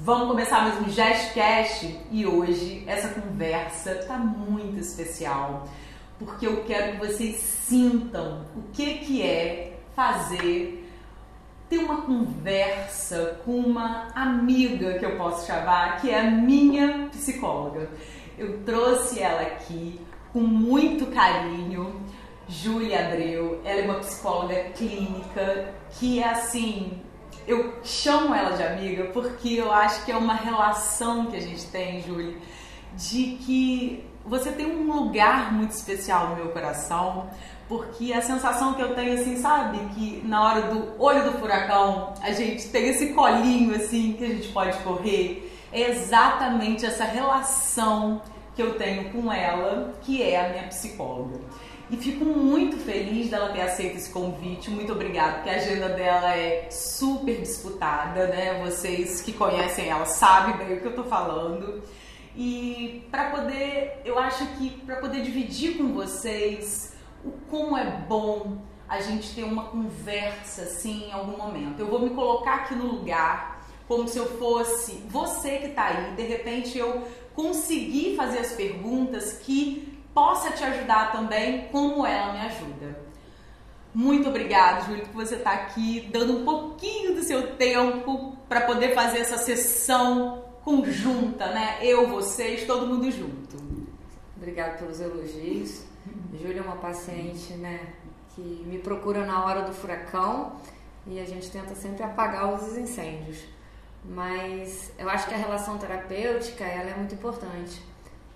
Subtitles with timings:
[0.00, 5.64] Vamos começar mais um Gestcast e hoje essa conversa está muito especial
[6.20, 10.88] porque eu quero que vocês sintam o que, que é fazer,
[11.68, 17.90] ter uma conversa com uma amiga que eu posso chamar, que é a minha psicóloga.
[18.38, 20.00] Eu trouxe ela aqui
[20.32, 22.00] com muito carinho,
[22.46, 23.60] Júlia Abreu.
[23.64, 27.02] Ela é uma psicóloga clínica que é assim,
[27.48, 31.64] eu chamo ela de amiga porque eu acho que é uma relação que a gente
[31.66, 32.36] tem, Júlia,
[32.94, 37.30] de que você tem um lugar muito especial no meu coração,
[37.66, 42.12] porque a sensação que eu tenho, assim, sabe, que na hora do olho do furacão
[42.20, 48.20] a gente tem esse colinho, assim, que a gente pode correr, é exatamente essa relação
[48.54, 51.40] que eu tenho com ela, que é a minha psicóloga.
[51.90, 54.70] E fico muito feliz dela ter aceito esse convite.
[54.70, 58.62] Muito obrigada, porque a agenda dela é super disputada, né?
[58.62, 61.82] Vocês que conhecem ela sabem bem o que eu tô falando.
[62.36, 68.58] E para poder, eu acho que para poder dividir com vocês o como é bom
[68.88, 71.80] a gente ter uma conversa assim em algum momento.
[71.80, 76.14] Eu vou me colocar aqui no lugar como se eu fosse você que está aí,
[76.14, 82.40] de repente eu conseguir fazer as perguntas que possa te ajudar também, como ela me
[82.40, 83.08] ajuda.
[83.94, 88.94] Muito obrigada, Júlio, por você estar aqui, dando um pouquinho do seu tempo para poder
[88.94, 91.78] fazer essa sessão conjunta, né?
[91.80, 93.56] Eu, vocês, todo mundo junto.
[94.36, 95.84] Obrigada pelos elogios.
[96.40, 97.94] Júlia é uma paciente, né,
[98.34, 100.52] que me procura na hora do furacão
[101.06, 103.38] e a gente tenta sempre apagar os incêndios.
[104.04, 107.82] Mas eu acho que a relação terapêutica ela é muito importante.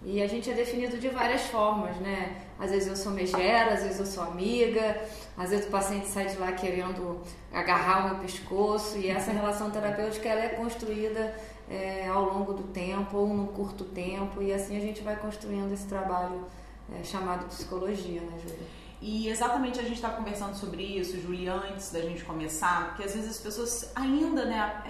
[0.05, 2.43] E a gente é definido de várias formas, né?
[2.59, 5.01] Às vezes eu sou megera, às vezes eu sou amiga,
[5.37, 7.21] às vezes o paciente sai de lá querendo
[7.53, 11.35] agarrar o meu pescoço e essa relação terapêutica ela é construída
[11.71, 15.73] é, ao longo do tempo ou no curto tempo e assim a gente vai construindo
[15.73, 16.47] esse trabalho
[16.93, 18.67] é, chamado psicologia, né, Júlia?
[19.01, 23.15] E exatamente a gente estava conversando sobre isso, Julia, antes da gente começar, porque às
[23.15, 24.83] vezes as pessoas ainda, né,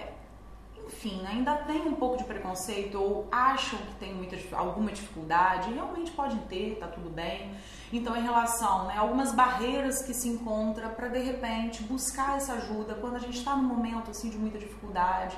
[0.93, 6.11] enfim, ainda tem um pouco de preconceito ou acham que tem muita, alguma dificuldade, realmente
[6.13, 7.55] podem ter, tá tudo bem.
[7.93, 12.95] Então, em relação né, algumas barreiras que se encontra para de repente buscar essa ajuda
[12.95, 15.37] quando a gente está num momento assim de muita dificuldade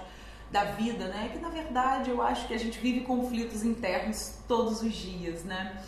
[0.50, 1.30] da vida, né?
[1.32, 5.82] Que na verdade eu acho que a gente vive conflitos internos todos os dias, né?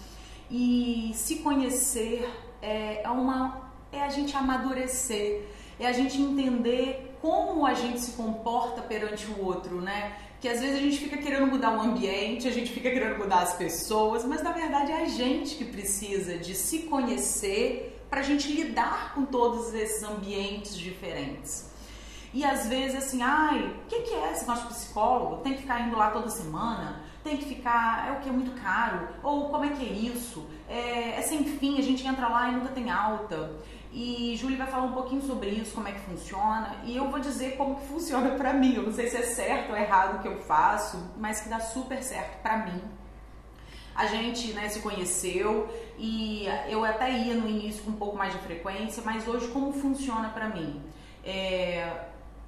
[0.51, 2.29] E se conhecer
[2.63, 5.45] é, é uma é a gente amadurecer,
[5.79, 10.17] é a gente entender como a gente se comporta perante o outro, né?
[10.41, 13.43] Que às vezes a gente fica querendo mudar o ambiente, a gente fica querendo mudar
[13.43, 18.23] as pessoas, mas na verdade é a gente que precisa de se conhecer para a
[18.23, 21.71] gente lidar com todos esses ambientes diferentes.
[22.33, 25.43] E às vezes assim, ai, o que, que é esse nosso psicólogo?
[25.43, 27.01] Tem que ficar indo lá toda semana?
[27.25, 29.09] Tem que ficar, é o que é muito caro?
[29.23, 30.47] Ou como é que é isso?
[30.69, 33.53] É, é sem fim, a gente entra lá e nunca tem alta.
[33.99, 37.19] E Júlia vai falar um pouquinho sobre isso, como é que funciona, e eu vou
[37.19, 38.75] dizer como que funciona para mim.
[38.75, 41.61] Eu não sei se é certo ou errado o que eu faço, mas que dá
[41.61, 42.83] super certo para mim.
[43.95, 48.35] A gente né, se conheceu e eu até ia no início com um pouco mais
[48.35, 50.79] de frequência, mas hoje como funciona para mim?
[51.25, 51.91] É,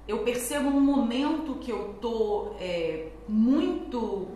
[0.07, 4.27] eu percebo um momento que eu tô é, muito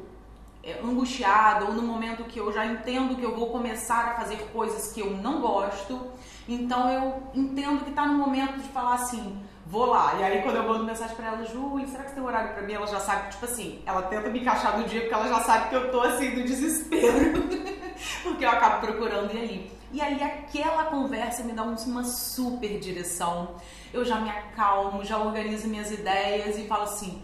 [0.63, 4.38] é, angustiada ou no momento que eu já entendo que eu vou começar a fazer
[4.51, 6.12] coisas que eu não gosto,
[6.48, 10.16] então eu entendo que está no momento de falar assim, vou lá.
[10.20, 12.64] E aí quando eu mando mensagem para ela, Ju, será que você tem horário para
[12.64, 12.74] mim?
[12.74, 15.70] Ela já sabe, tipo assim, ela tenta me encaixar no dia porque ela já sabe
[15.70, 17.44] que eu tô assim do desespero,
[18.24, 19.72] porque eu acabo procurando ir ali.
[19.92, 23.56] E aí aquela conversa me dá uma super direção
[23.94, 27.22] eu já me acalmo, já organizo minhas ideias e falo assim: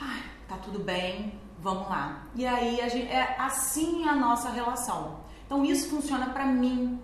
[0.00, 2.24] ah, tá tudo bem, vamos lá.
[2.34, 5.20] E aí gente, é assim a nossa relação.
[5.46, 6.98] Então isso funciona para mim.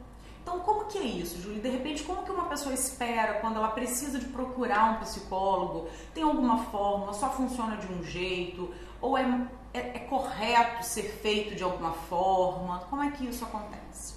[0.49, 1.61] Então como que é isso, Júlia?
[1.61, 5.89] De repente, como que uma pessoa espera quando ela precisa de procurar um psicólogo?
[6.15, 7.13] Tem alguma fórmula?
[7.13, 8.73] Só funciona de um jeito?
[8.99, 12.79] Ou é, é, é correto ser feito de alguma forma?
[12.89, 14.15] Como é que isso acontece?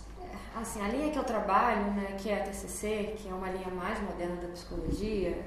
[0.56, 3.70] Assim, a linha que eu trabalho, né, que é a TCC, que é uma linha
[3.70, 5.46] mais moderna da psicologia, é,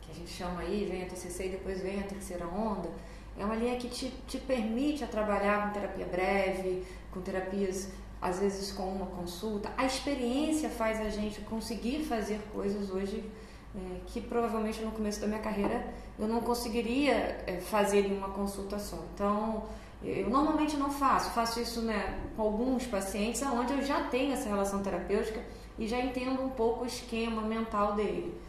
[0.00, 2.90] que a gente chama aí, vem a TCC e depois vem a terceira onda,
[3.38, 7.90] é uma linha que te, te permite a trabalhar com terapia breve, com terapias
[8.22, 9.72] às vezes com uma consulta.
[9.76, 13.28] A experiência faz a gente conseguir fazer coisas hoje
[13.74, 15.84] é, que provavelmente no começo da minha carreira
[16.16, 18.98] eu não conseguiria é, fazer em uma consulta só.
[19.12, 19.64] Então,
[20.04, 24.48] eu normalmente não faço, faço isso né, com alguns pacientes onde eu já tenho essa
[24.48, 25.42] relação terapêutica
[25.76, 28.40] e já entendo um pouco o esquema mental dele.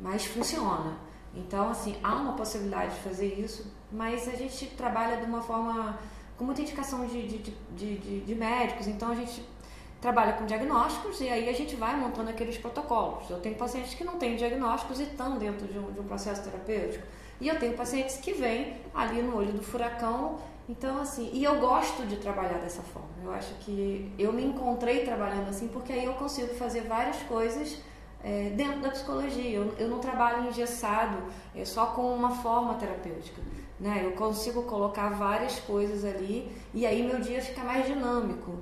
[0.00, 0.96] Mas funciona.
[1.34, 5.98] Então, assim, há uma possibilidade de fazer isso, mas a gente trabalha de uma forma
[6.36, 9.42] com muita indicação de, de, de, de, médicos, então a gente
[10.00, 13.28] trabalha com diagnósticos e aí a gente vai montando aqueles protocolos.
[13.30, 16.42] Eu tenho pacientes que não têm diagnósticos e estão dentro de um, de um processo
[16.42, 17.06] terapêutico.
[17.40, 20.38] E eu tenho pacientes que vêm ali no olho do furacão.
[20.68, 23.08] Então, assim, e eu gosto de trabalhar dessa forma.
[23.24, 27.78] Eu acho que eu me encontrei trabalhando assim porque aí eu consigo fazer várias coisas
[28.22, 29.50] é, dentro da psicologia.
[29.50, 31.18] Eu, eu não trabalho engessado,
[31.54, 33.40] é só com uma forma terapêutica.
[33.78, 34.02] Né?
[34.04, 38.58] Eu consigo colocar várias coisas ali e aí meu dia fica mais dinâmico.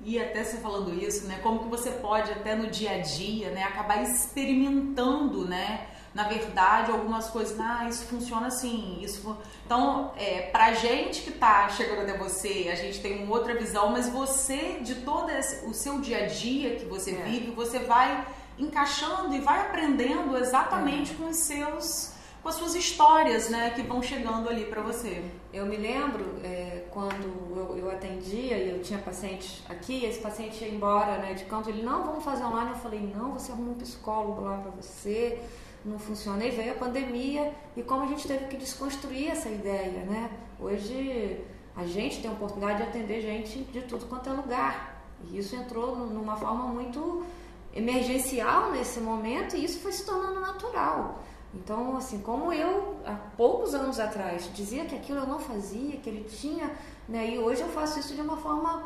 [0.00, 1.40] E até você falando isso, né?
[1.42, 3.64] Como que você pode até no dia a dia, né?
[3.64, 5.88] Acabar experimentando, né?
[6.14, 9.36] Na verdade, algumas coisas, ah, isso funciona assim, isso.
[9.66, 13.90] Então, é, pra gente que tá chegando até você, a gente tem uma outra visão,
[13.90, 17.22] mas você, de todo esse, o seu dia a dia que você é.
[17.24, 18.26] vive, você vai
[18.58, 21.14] encaixando e vai aprendendo exatamente é.
[21.16, 22.12] com os seus
[22.42, 25.24] com as suas histórias, né, que vão chegando ali para você.
[25.52, 27.24] Eu me lembro é, quando
[27.56, 31.68] eu, eu, atendia e eu tinha paciente aqui, esse paciente ia embora, né, de canto,
[31.68, 32.70] ele não, vamos fazer online.
[32.70, 35.40] Eu falei, não, você arruma um psicólogo lá para você.
[35.84, 36.44] Não funciona.
[36.44, 40.30] E veio a pandemia e como a gente teve que desconstruir essa ideia, né?
[40.58, 41.40] Hoje
[41.76, 45.00] a gente tem a oportunidade de atender gente de tudo quanto é lugar.
[45.30, 47.24] E isso entrou numa forma muito
[47.72, 51.22] emergencial nesse momento e isso foi se tornando natural.
[51.54, 56.08] Então, assim, como eu, há poucos anos atrás, dizia que aquilo eu não fazia, que
[56.08, 56.70] ele tinha,
[57.08, 58.84] né, e hoje eu faço isso de uma forma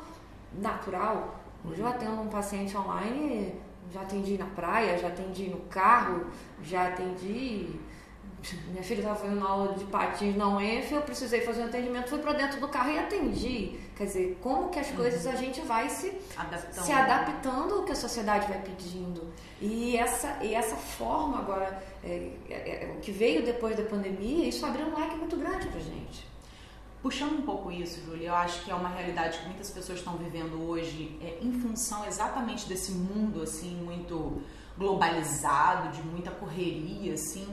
[0.53, 1.41] natural.
[1.65, 3.55] Hoje eu atendo um paciente online,
[3.93, 6.27] já atendi na praia, já atendi no carro,
[6.63, 7.81] já atendi
[8.69, 12.19] minha filha estava fazendo aula de patins na UEF, eu precisei fazer um atendimento, fui
[12.19, 13.79] para dentro do carro e atendi.
[13.97, 14.97] Quer dizer, como que as uhum.
[14.97, 16.85] coisas a gente vai se adaptando.
[16.85, 19.33] se adaptando ao que a sociedade vai pedindo.
[19.61, 24.67] E essa, e essa forma agora, é, é, é, que veio depois da pandemia, isso
[24.67, 26.27] abriu um leque muito grande para gente.
[27.01, 30.17] Puxando um pouco isso, Júlia, eu acho que é uma realidade que muitas pessoas estão
[30.17, 34.41] vivendo hoje é, em função exatamente desse mundo assim muito
[34.79, 37.47] globalizado, de muita correria, assim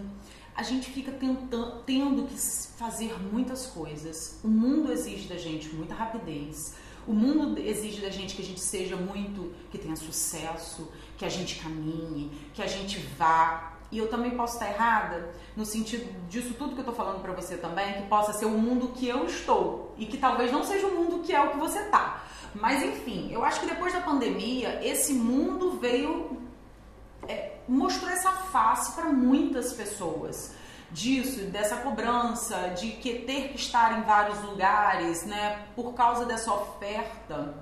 [0.60, 2.38] a gente fica tentando, tendo que
[2.78, 4.42] fazer muitas coisas.
[4.44, 6.76] O mundo exige da gente muita rapidez.
[7.08, 11.30] O mundo exige da gente que a gente seja muito, que tenha sucesso, que a
[11.30, 13.78] gente caminhe, que a gente vá.
[13.90, 17.32] E eu também posso estar errada no sentido disso tudo que eu estou falando para
[17.32, 20.88] você também, que possa ser o mundo que eu estou e que talvez não seja
[20.88, 22.26] o mundo que é o que você tá.
[22.54, 26.49] Mas enfim, eu acho que depois da pandemia, esse mundo veio
[27.70, 30.56] mostrou essa face para muitas pessoas
[30.92, 36.52] disso, dessa cobrança, de que ter que estar em vários lugares, né, por causa dessa
[36.52, 37.54] oferta.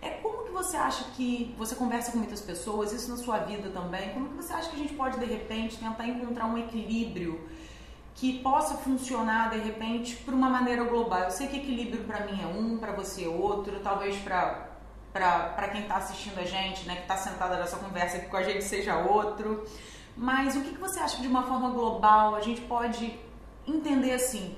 [0.00, 3.68] É como que você acha que você conversa com muitas pessoas, isso na sua vida
[3.68, 4.08] também?
[4.14, 7.46] Como que você acha que a gente pode de repente tentar encontrar um equilíbrio
[8.14, 11.20] que possa funcionar de repente por uma maneira global?
[11.20, 14.71] Eu sei que equilíbrio para mim é um, para você é outro, talvez para
[15.12, 18.42] para quem está assistindo a gente, né, que está sentada nessa conversa aqui com a
[18.42, 19.64] gente, seja outro.
[20.16, 23.18] Mas o que, que você acha que de uma forma global a gente pode
[23.66, 24.56] entender assim?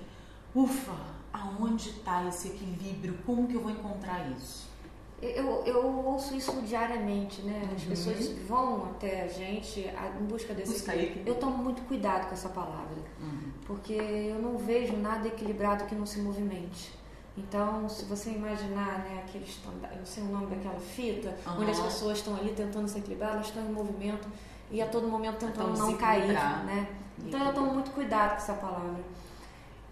[0.54, 0.94] Ufa,
[1.32, 3.18] aonde está esse equilíbrio?
[3.26, 4.72] Como que eu vou encontrar isso?
[5.20, 7.62] Eu, eu ouço isso diariamente, né?
[7.74, 7.88] As uhum.
[7.88, 11.26] pessoas vão até a gente em busca desse busca equilíbrio.
[11.26, 13.52] Eu tomo muito cuidado com essa palavra, uhum.
[13.66, 16.92] porque eu não vejo nada equilibrado que não se movimente.
[17.36, 21.62] Então, se você imaginar né, aquele eu não sei o nome daquela fita, uhum.
[21.62, 24.28] onde as pessoas estão ali tentando se equilibrar, elas estão em movimento
[24.70, 26.88] e a todo momento tentando não cair, né?
[27.18, 29.02] Então eu tomo muito cuidado com essa palavra.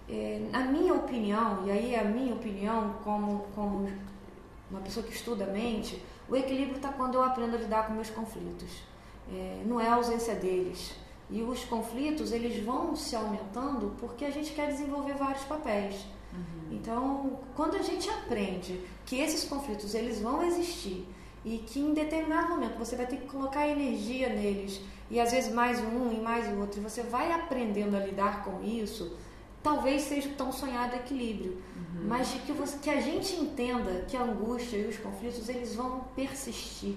[0.09, 3.91] É, na minha opinião, e aí é a minha opinião como, como
[4.71, 7.95] uma pessoa que estuda a mente, o equilíbrio está quando eu aprendo a lidar com
[7.95, 8.83] meus conflitos.
[9.33, 10.95] É, não é a ausência deles.
[11.31, 16.05] E os conflitos, eles vão se aumentando porque a gente quer desenvolver vários papéis.
[16.33, 16.77] Uhum.
[16.77, 21.07] Então, quando a gente aprende que esses conflitos eles vão existir
[21.45, 25.53] e que em determinado momento você vai ter que colocar energia neles e às vezes
[25.53, 29.15] mais um e mais o outro, e você vai aprendendo a lidar com isso,
[29.63, 32.07] talvez seja tão sonhado equilíbrio, uhum.
[32.09, 35.75] mas de que, você, que a gente entenda que a angústia e os conflitos eles
[35.75, 36.97] vão persistir,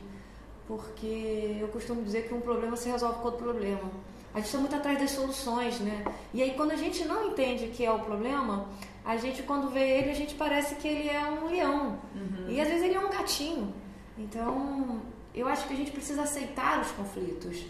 [0.65, 3.91] porque eu costumo dizer que um problema se resolve com outro problema.
[4.33, 6.03] A gente está muito atrás das soluções, né?
[6.33, 8.67] E aí quando a gente não entende que é o problema,
[9.05, 11.99] a gente, quando vê ele, a gente parece que ele é um leão.
[12.15, 12.49] Uhum.
[12.49, 13.73] E às vezes ele é um gatinho.
[14.17, 15.01] Então,
[15.33, 17.65] eu acho que a gente precisa aceitar os conflitos.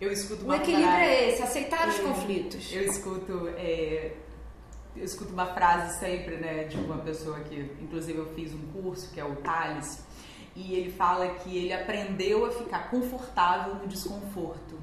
[0.00, 2.72] Eu escuto uma O equilíbrio frase, é esse, aceitar os conflitos.
[2.72, 4.12] Eu escuto, é,
[4.94, 9.12] eu escuto uma frase sempre, né, de uma pessoa que, inclusive, eu fiz um curso,
[9.12, 10.04] que é o Thales,
[10.54, 14.78] e ele fala que ele aprendeu a ficar confortável no desconforto.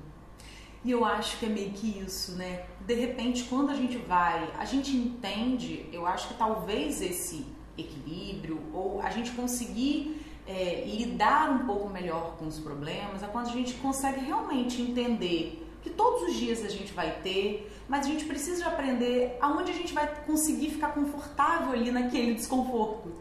[0.83, 2.65] E eu acho que é meio que isso, né?
[2.85, 7.45] De repente, quando a gente vai, a gente entende, eu acho que talvez esse
[7.77, 13.47] equilíbrio ou a gente conseguir é, lidar um pouco melhor com os problemas é quando
[13.47, 18.09] a gente consegue realmente entender que todos os dias a gente vai ter, mas a
[18.09, 23.11] gente precisa de aprender aonde a gente vai conseguir ficar confortável ali naquele desconforto.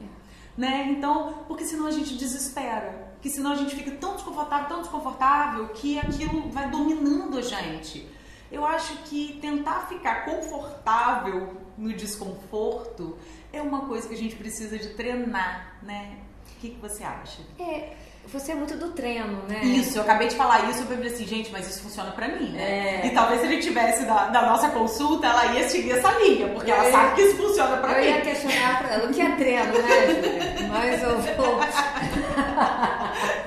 [0.57, 0.89] Né?
[0.91, 5.69] Então, porque senão a gente desespera, que senão a gente fica tão desconfortável, tão desconfortável
[5.69, 8.07] que aquilo vai dominando a gente.
[8.53, 13.19] Eu acho que tentar ficar confortável no desconforto
[13.51, 16.19] é uma coisa que a gente precisa de treinar, né?
[16.57, 17.41] O que, que você acha?
[17.59, 17.95] É,
[18.27, 19.65] você é muito do treino, né?
[19.65, 22.51] Isso, eu acabei de falar isso, eu falei assim, gente, mas isso funciona pra mim,
[22.51, 23.01] né?
[23.03, 23.07] É.
[23.07, 26.71] E talvez se ele tivesse da, da, nossa consulta, ela ia seguir essa linha, porque
[26.71, 28.05] eu ela ia, sabe que isso funciona pra eu mim.
[28.05, 30.69] Eu ia questionar pra ela o que é treino, né?
[30.69, 31.59] Mas eu vou.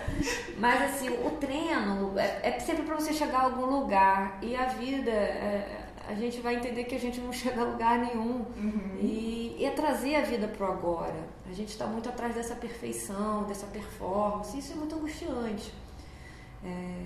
[0.65, 4.39] Mas assim, o treino é, é sempre para você chegar a algum lugar.
[4.41, 8.00] E a vida, é, a gente vai entender que a gente não chega a lugar
[8.00, 8.45] nenhum.
[8.57, 8.98] Uhum.
[9.00, 11.36] E, e é trazer a vida pro agora.
[11.48, 14.57] A gente está muito atrás dessa perfeição, dessa performance.
[14.57, 15.72] Isso é muito angustiante.
[16.63, 17.05] É,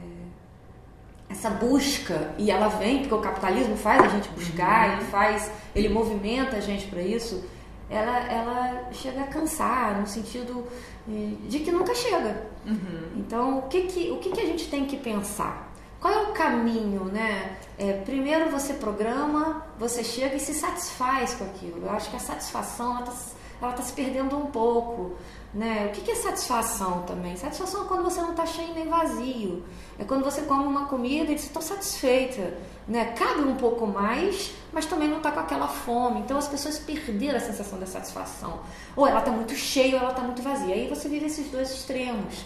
[1.29, 4.93] essa busca, e ela vem porque o capitalismo faz a gente buscar, uhum.
[4.95, 7.43] ele faz, ele movimenta a gente para isso,
[7.89, 10.65] ela, ela chega a cansar, no sentido
[11.07, 12.45] de que nunca chega.
[12.65, 13.13] Uhum.
[13.17, 15.69] Então, o, que, que, o que, que a gente tem que pensar?
[15.99, 17.57] Qual é o caminho, né?
[17.77, 21.85] É, primeiro você programa, você chega e se satisfaz com aquilo.
[21.85, 25.15] Eu acho que a satisfação ela está ela tá se perdendo um pouco.
[25.53, 25.87] Né?
[25.87, 27.35] O que, que é satisfação também?
[27.35, 29.63] Satisfação é quando você não está cheio nem vazio.
[29.97, 32.53] É quando você come uma comida e diz, estou satisfeita.
[32.87, 33.13] Né?
[33.13, 36.19] Cabe um pouco mais, mas também não está com aquela fome.
[36.21, 38.59] Então as pessoas perderam a sensação da satisfação.
[38.95, 40.73] Ou ela está muito cheia ou ela está muito vazia.
[40.73, 42.45] Aí você vive esses dois extremos.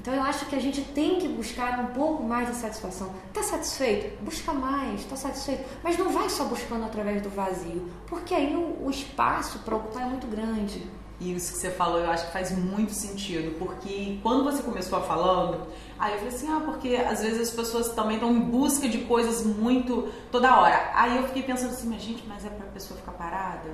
[0.00, 3.10] Então eu acho que a gente tem que buscar um pouco mais de satisfação.
[3.28, 4.22] Está satisfeito?
[4.22, 5.64] Busca mais, está satisfeito.
[5.82, 10.02] Mas não vai só buscando através do vazio, porque aí o, o espaço para ocupar
[10.02, 10.86] é muito grande.
[11.18, 14.98] E isso que você falou, eu acho que faz muito sentido, porque quando você começou
[14.98, 15.66] a falando,
[15.98, 18.98] aí eu falei assim, ah, porque às vezes as pessoas também estão em busca de
[18.98, 20.90] coisas muito toda hora.
[20.94, 23.64] Aí eu fiquei pensando assim, mas gente, mas é pra pessoa ficar parada?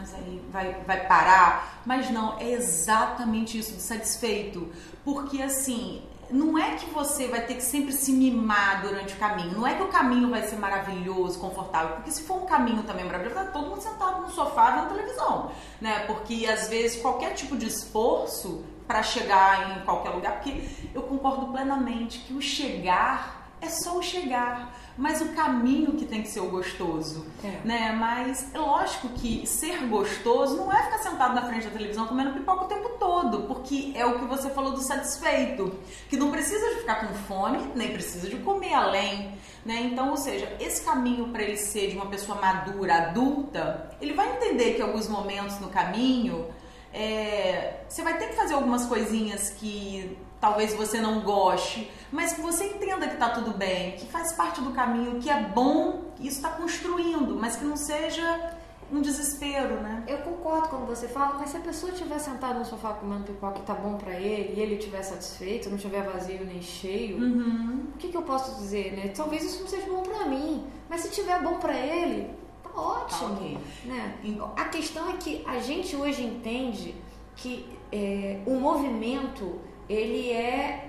[0.00, 1.82] Mas aí vai, vai parar?
[1.84, 4.72] Mas não, é exatamente isso, satisfeito.
[5.04, 9.58] Porque assim, não é que você vai ter que sempre se mimar durante o caminho.
[9.58, 11.96] Não é que o caminho vai ser maravilhoso, confortável.
[11.96, 15.50] Porque se for um caminho também maravilhoso, tá todo mundo sentado no sofá vendo televisão,
[15.80, 16.06] né?
[16.06, 21.46] Porque às vezes qualquer tipo de esforço para chegar em qualquer lugar, porque eu concordo
[21.48, 26.40] plenamente que o chegar é só o chegar mas o caminho que tem que ser
[26.40, 27.66] o gostoso, é.
[27.66, 27.92] né?
[27.98, 32.34] Mas é lógico que ser gostoso não é ficar sentado na frente da televisão comendo
[32.34, 35.74] pipoca o tempo todo, porque é o que você falou do satisfeito,
[36.10, 39.32] que não precisa de ficar com fome, nem precisa de comer além,
[39.64, 39.80] né?
[39.90, 44.36] Então, ou seja, esse caminho para ele ser de uma pessoa madura, adulta, ele vai
[44.36, 46.46] entender que em alguns momentos no caminho
[46.92, 52.40] é, você vai ter que fazer algumas coisinhas que talvez você não goste, mas que
[52.40, 56.26] você entenda que está tudo bem, que faz parte do caminho, que é bom, que
[56.26, 58.56] isso está construindo, mas que não seja
[58.92, 60.02] um desespero, né?
[60.08, 63.60] Eu concordo quando você fala, mas se a pessoa estiver sentada no sofá comendo pipoca
[63.60, 67.84] que tá bom para ele e ele estiver satisfeito, não estiver vazio nem cheio, uhum.
[67.94, 69.12] o que, que eu posso dizer, né?
[69.14, 72.30] Talvez isso não seja bom para mim, mas se tiver bom para ele,
[72.64, 73.58] tá ótimo, tá okay.
[73.84, 74.18] né?
[74.56, 76.96] A questão é que a gente hoje entende
[77.36, 80.88] que é, o movimento ele é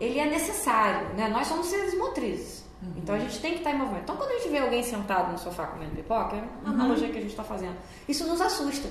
[0.00, 1.28] ele é necessário, né?
[1.28, 2.64] Nós somos seres motrizes.
[2.82, 2.94] Uhum.
[2.96, 4.04] Então a gente tem que estar em movimento.
[4.04, 6.74] Então quando a gente vê alguém sentado no sofá comendo pipoca, é a uhum.
[6.74, 7.76] analogia que a gente está fazendo.
[8.08, 8.88] Isso nos assusta,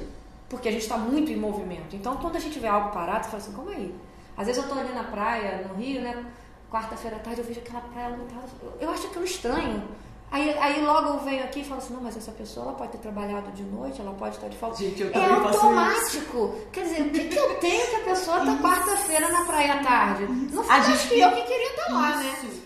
[0.50, 1.96] porque a gente está muito em movimento.
[1.96, 3.94] Então quando a gente vê algo parado, você fala assim, como aí?
[4.38, 6.26] Às vezes eu estou ali na praia, no Rio, né?
[6.70, 8.48] Quarta-feira à tarde eu vejo aquela praia lotada.
[8.80, 9.84] Eu acho aquilo estranho.
[10.32, 12.94] Aí, aí logo eu venho aqui e falo assim, não, mas essa pessoa ela pode
[12.94, 14.78] ter trabalhado de noite, ela pode estar de folga.
[14.78, 16.56] Gente, eu é automático.
[16.72, 19.84] Quer dizer, o que, que eu tenho que a pessoa tá quarta-feira na praia à
[19.84, 20.26] tarde?
[20.28, 22.62] Não foi a gente que eu que queria estar lá, né?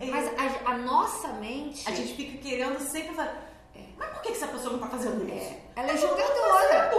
[0.00, 0.06] É.
[0.06, 1.88] Mas a, a, nossa mente.
[1.88, 3.36] A gente fica querendo sempre fazer.
[3.74, 3.80] É.
[3.98, 5.52] Mas por que essa pessoa não tá fazendo isso?
[5.52, 5.60] É.
[5.74, 6.90] Ela é jogadora.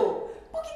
[0.52, 0.70] Por que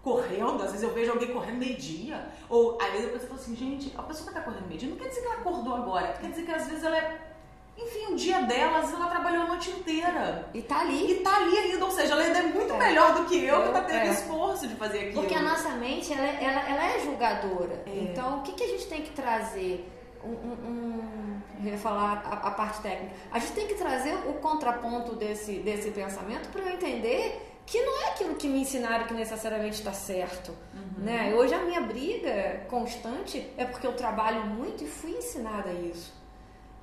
[0.00, 3.56] correndo, às vezes eu vejo alguém correndo meio-dia, ou às vezes a pessoa fala assim,
[3.56, 6.30] gente, a pessoa que tá correndo meio-dia não quer dizer que ela acordou agora, quer
[6.30, 7.29] dizer que às vezes ela é
[7.76, 10.48] enfim, o dia dela, ela trabalhou a noite inteira.
[10.52, 11.12] E tá ali.
[11.12, 12.78] E tá ali ainda, ou seja, ela ainda é muito é.
[12.78, 14.10] melhor do que eu, que tá tendo é.
[14.10, 15.22] esforço de fazer aquilo.
[15.22, 17.82] Porque a nossa mente, ela, ela, ela é julgadora.
[17.86, 17.90] É.
[17.90, 19.90] Então, o que, que a gente tem que trazer?
[20.22, 23.14] Um, um, um, eu ia falar a, a, parte técnica.
[23.32, 28.02] A gente tem que trazer o contraponto desse, desse pensamento para eu entender que não
[28.02, 30.50] é aquilo que me ensinaram que necessariamente está certo.
[30.74, 31.04] Uhum.
[31.04, 31.34] Né?
[31.34, 36.19] Hoje a minha briga constante é porque eu trabalho muito e fui ensinada isso.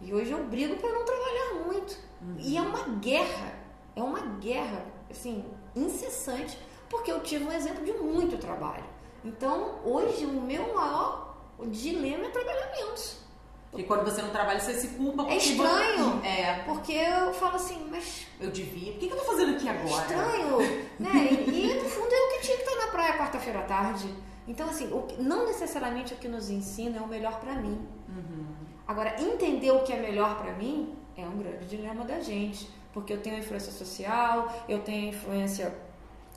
[0.02, 1.98] E hoje eu brigo para não trabalhar muito.
[2.22, 2.36] Uhum.
[2.38, 3.54] E é uma guerra,
[3.96, 5.44] é uma guerra, assim,
[5.76, 6.58] incessante,
[6.90, 8.84] porque eu tive um exemplo de muito trabalho.
[9.24, 11.36] Então, hoje, o meu maior
[11.66, 13.28] dilema é trabalhar menos.
[13.76, 15.24] E quando você não trabalha, você se culpa.
[15.30, 16.20] É estranho.
[16.22, 16.28] Você...
[16.28, 16.64] É.
[16.66, 18.26] Porque eu falo assim, mas.
[18.40, 18.94] Eu devia.
[18.94, 20.04] Por que, que eu tô fazendo aqui agora?
[20.04, 20.58] Estranho.
[21.00, 21.30] né?
[21.48, 24.14] E, e, no fundo é o que tinha que estar na praia quarta-feira à tarde.
[24.48, 27.86] Então, assim, o, não necessariamente o que nos ensina é o melhor para mim.
[28.08, 28.46] Uhum.
[28.88, 32.70] Agora, entender o que é melhor para mim é um grande dilema da gente.
[32.94, 35.76] Porque eu tenho influência social, eu tenho influência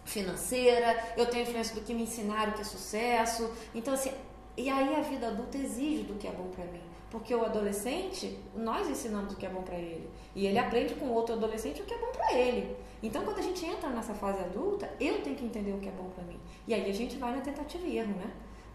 [0.04, 3.50] financeira, eu tenho influência do que me ensinaram que é sucesso.
[3.74, 4.12] Então, assim,
[4.56, 6.82] e aí a vida adulta exige do que é bom para mim.
[7.10, 10.08] Porque o adolescente, nós ensinamos o que é bom para ele.
[10.34, 12.76] E ele aprende com outro adolescente o que é bom para ele.
[13.02, 15.92] Então, quando a gente entra nessa fase adulta, eu tenho que entender o que é
[15.92, 16.38] bom para mim.
[16.68, 18.30] E aí a gente vai na tentativa e erro, né?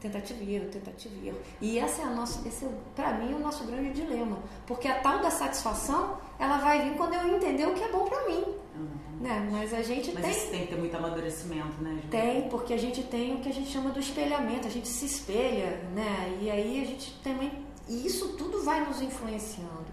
[0.06, 1.38] Tentativa e erro, tentativa e erro.
[1.62, 4.38] E esse é, a nosso, esse é, para mim, o nosso grande dilema.
[4.68, 8.06] Porque a tal da satisfação, ela vai vir quando eu entender o que é bom
[8.06, 8.44] para mim.
[8.76, 8.90] Uhum.
[9.22, 9.50] Né?
[9.52, 10.34] Mas a gente Mas tem.
[10.34, 11.92] Mas tem que ter muito amadurecimento, né?
[11.92, 12.08] Gente?
[12.10, 15.06] Tem, porque a gente tem o que a gente chama do espelhamento, a gente se
[15.06, 16.38] espelha, né?
[16.42, 19.86] E aí a gente também e isso tudo vai nos influenciando.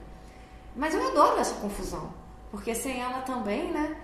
[0.74, 2.12] Mas eu adoro essa confusão,
[2.50, 3.96] porque sem ela também, né?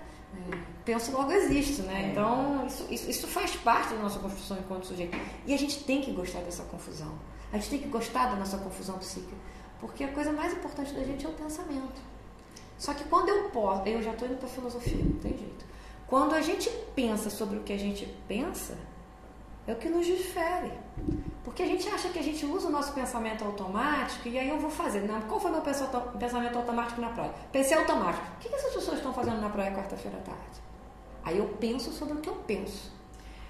[0.85, 2.07] Penso logo existe, né?
[2.07, 2.11] É.
[2.11, 5.17] Então isso, isso, isso, faz parte da nossa construção enquanto sujeito.
[5.45, 7.11] E a gente tem que gostar dessa confusão.
[7.51, 9.35] A gente tem que gostar da nossa confusão psíquica,
[9.79, 12.01] porque a coisa mais importante da gente é o pensamento.
[12.77, 15.65] Só que quando eu posso, eu já estou indo para a filosofia, não tem jeito.
[16.07, 18.77] Quando a gente pensa sobre o que a gente pensa,
[19.69, 20.71] é o que nos difere.
[21.43, 24.59] Porque a gente acha que a gente usa o nosso pensamento automático e aí eu
[24.59, 25.01] vou fazer.
[25.01, 27.31] Não, qual foi meu pensamento automático na praia?
[27.51, 28.25] Pensei automático.
[28.35, 30.61] O que essas pessoas estão fazendo na praia quarta-feira à tarde?
[31.23, 32.91] Aí eu penso sobre o que eu penso.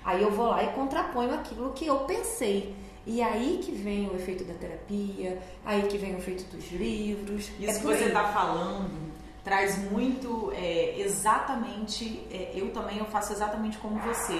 [0.04, 2.76] Aí eu vou lá e contraponho aquilo que eu pensei.
[3.06, 7.50] E aí que vem o efeito da terapia, aí que vem o efeito dos livros.
[7.60, 9.10] Isso é que você está falando
[9.44, 12.28] traz muito é, exatamente.
[12.30, 14.40] É, eu também eu faço exatamente como você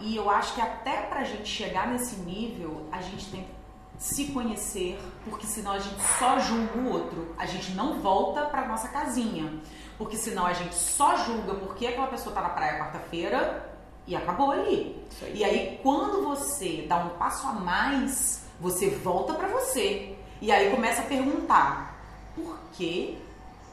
[0.00, 3.56] e eu acho que até pra gente chegar nesse nível, a gente tem que
[3.98, 7.34] se conhecer, porque senão a gente só julga o outro.
[7.38, 9.60] A gente não volta pra nossa casinha.
[9.96, 13.74] Porque senão a gente só julga porque aquela pessoa tá na praia quarta-feira
[14.06, 15.02] e acabou ali.
[15.22, 15.32] Aí.
[15.34, 20.14] E aí quando você dá um passo a mais, você volta para você.
[20.40, 21.98] E aí começa a perguntar:
[22.34, 23.16] por que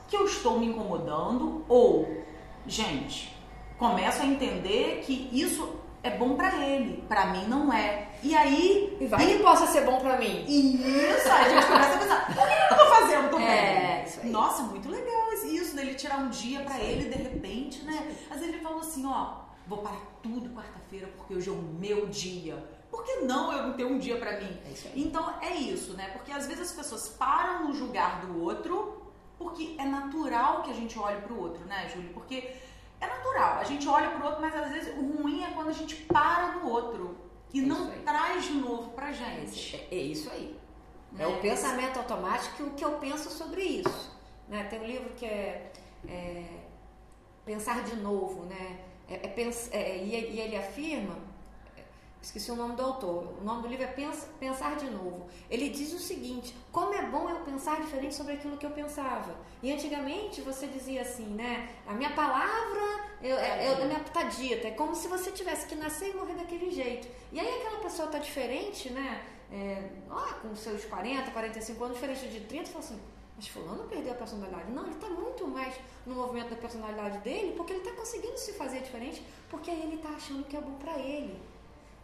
[0.08, 1.66] que eu estou me incomodando?
[1.68, 2.24] Ou,
[2.66, 3.36] gente,
[3.78, 8.10] começo a entender que isso é bom para ele, para mim não é.
[8.22, 8.98] E aí.
[9.00, 10.46] E vai que possa ser bom para mim.
[10.48, 13.48] Isso, a gente começa a pensar, por que eu não tô fazendo também?
[13.48, 14.30] É, isso aí.
[14.30, 15.24] Nossa, muito legal
[15.74, 18.16] isso dele tirar um dia para ele de repente, né?
[18.30, 22.08] Às vezes ele falou assim, ó, vou parar tudo quarta-feira porque hoje é o meu
[22.08, 22.64] dia.
[22.90, 24.58] Por que não eu não ter um dia para mim?
[24.66, 26.10] É então é isso, né?
[26.14, 29.02] Porque às vezes as pessoas param no julgar do outro
[29.38, 32.14] porque é natural que a gente olhe pro outro, né, Júlio?
[32.14, 32.54] Porque
[33.04, 33.60] é natural.
[33.60, 36.54] A gente olha pro outro, mas às vezes o ruim é quando a gente para
[36.54, 37.18] no outro
[37.54, 39.76] e é não traz de novo pra gente.
[39.76, 40.58] É, é isso aí.
[41.18, 44.12] É, é o pensamento automático e o que eu penso sobre isso.
[44.48, 44.64] Né?
[44.66, 45.72] Tem um livro que é,
[46.08, 46.46] é
[47.46, 48.80] Pensar de Novo, né?
[49.10, 51.18] É, é, é e ele afirma
[52.24, 53.34] esqueci o nome do autor.
[53.40, 55.28] O nome do livro é Pensar de Novo.
[55.50, 59.36] Ele diz o seguinte: como é bom eu pensar diferente sobre aquilo que eu pensava.
[59.62, 61.70] E antigamente você dizia assim, né?
[61.86, 62.82] A minha palavra
[63.22, 64.68] eu, é, a minha tá dita.
[64.68, 67.08] É como se você tivesse que nascer e morrer daquele jeito.
[67.32, 69.26] E aí aquela pessoa tá diferente, né?
[69.52, 73.00] É, ó, com seus 40, 45 anos, diferente de 30, fala assim.
[73.36, 74.72] Mas fulano perdeu a personalidade.
[74.72, 75.74] Não, ele está muito mais
[76.06, 79.96] no movimento da personalidade dele, porque ele está conseguindo se fazer diferente, porque aí ele
[79.96, 81.42] está achando que é bom para ele.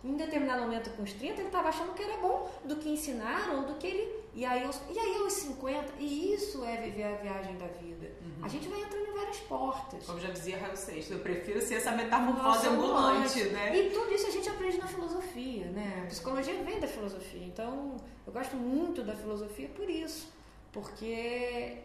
[0.01, 3.57] Em determinado momento, com os 30, ele estava achando que era bom do que ensinaram,
[3.57, 4.19] ou do que ele.
[4.33, 8.07] E aí, aos, e aí aos 50, e isso é viver a viagem da vida.
[8.21, 8.45] Uhum.
[8.45, 10.05] A gente vai entrando em várias portas.
[10.05, 13.77] Como já dizia Raul Seixas, eu prefiro ser essa metamorfose ambulante, né?
[13.77, 16.03] E tudo isso a gente aprende na filosofia, né?
[16.03, 17.43] A psicologia vem da filosofia.
[17.43, 20.31] Então, eu gosto muito da filosofia por isso.
[20.71, 21.79] Porque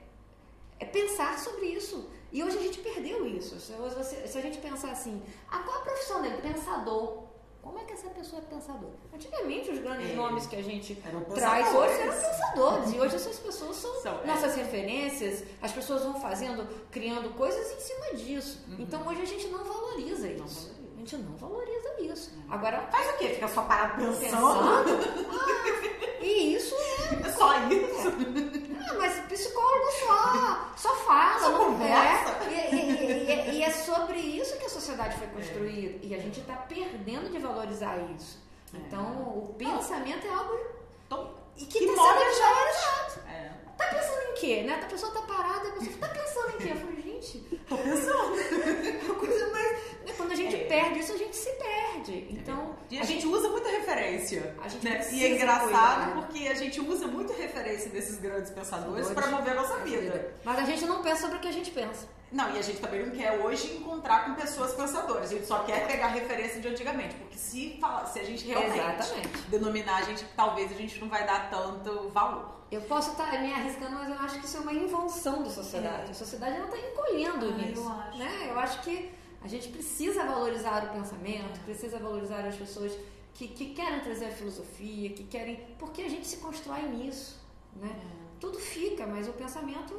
[0.79, 2.09] é pensar sobre isso.
[2.31, 3.59] E hoje a gente perdeu isso.
[3.59, 6.41] Se, a gente pensar assim, ah, qual a profissão dele?
[6.43, 7.24] Pensador.
[7.65, 8.91] Como é que essa pessoa é pensador?
[9.13, 10.15] Antigamente, os grandes é.
[10.15, 12.93] nomes que a gente traz hoje eram pensadores.
[12.93, 14.27] e hoje essas pessoas são, são é.
[14.27, 14.63] nossas é.
[14.63, 15.45] referências.
[15.63, 18.63] As pessoas vão fazendo, criando coisas em cima disso.
[18.69, 18.77] Uhum.
[18.81, 20.39] Então, hoje a gente não valoriza isso.
[20.39, 20.75] Não valoriza.
[20.95, 22.35] A gente não valoriza isso.
[22.35, 22.53] Uhum.
[22.53, 23.29] Agora, faz o quê?
[23.29, 24.21] Fica só parado pensando?
[24.21, 25.27] pensando?
[25.31, 26.95] Ah, e isso é...
[27.27, 28.11] É só isso?
[28.99, 32.31] Mas psicólogo só, só fala, só não conversa.
[32.45, 32.75] É.
[32.75, 35.99] E, e, e, e, é sobre isso que a sociedade foi construída.
[36.05, 36.09] É.
[36.09, 38.39] E a gente está perdendo de valorizar isso.
[38.73, 38.79] É.
[38.79, 40.59] Então, o pensamento é algo
[41.09, 43.29] Tom, e que, que está sendo desvalorizado.
[43.29, 43.51] É.
[43.77, 44.63] tá pensando em quê?
[44.63, 44.81] Né?
[44.83, 46.73] A pessoa tá parada, a pessoa tá pensando em quê?
[46.73, 48.35] Eu falei, gente, tô pensando.
[49.05, 49.75] É coisa mais.
[50.17, 50.65] Quando a gente é.
[50.65, 52.27] perde isso, a gente se perde.
[52.31, 52.64] Então.
[52.95, 54.55] E a, a gente, gente, usa muita referência.
[54.63, 55.09] A gente né?
[55.11, 56.15] E é engraçado cuidar.
[56.15, 60.33] porque a gente usa muita referência desses grandes pensadores para mover a nossa vida.
[60.45, 62.07] Mas a gente não pensa sobre o que a gente pensa.
[62.31, 65.25] Não, e a gente também não quer hoje encontrar com pessoas pensadoras.
[65.25, 67.17] A gente só quer pegar referência de antigamente.
[67.17, 69.39] Porque se, fala, se a gente realmente Exatamente.
[69.49, 72.55] denominar a gente, talvez a gente não vai dar tanto valor.
[72.71, 76.09] Eu posso estar me arriscando, mas eu acho que isso é uma invenção da sociedade.
[76.09, 76.11] É.
[76.11, 77.83] A sociedade está encolhendo ah, nisso.
[77.83, 78.19] Eu acho.
[78.19, 78.49] Né?
[78.51, 79.13] eu acho que
[79.45, 82.93] a gente precisa valorizar o pensamento, precisa valorizar as pessoas
[83.35, 85.57] que, que querem trazer a filosofia, que querem.
[85.79, 87.41] Porque a gente se constrói nisso.
[87.77, 87.91] Né?
[87.91, 88.41] É.
[88.41, 89.95] Tudo fica, mas o pensamento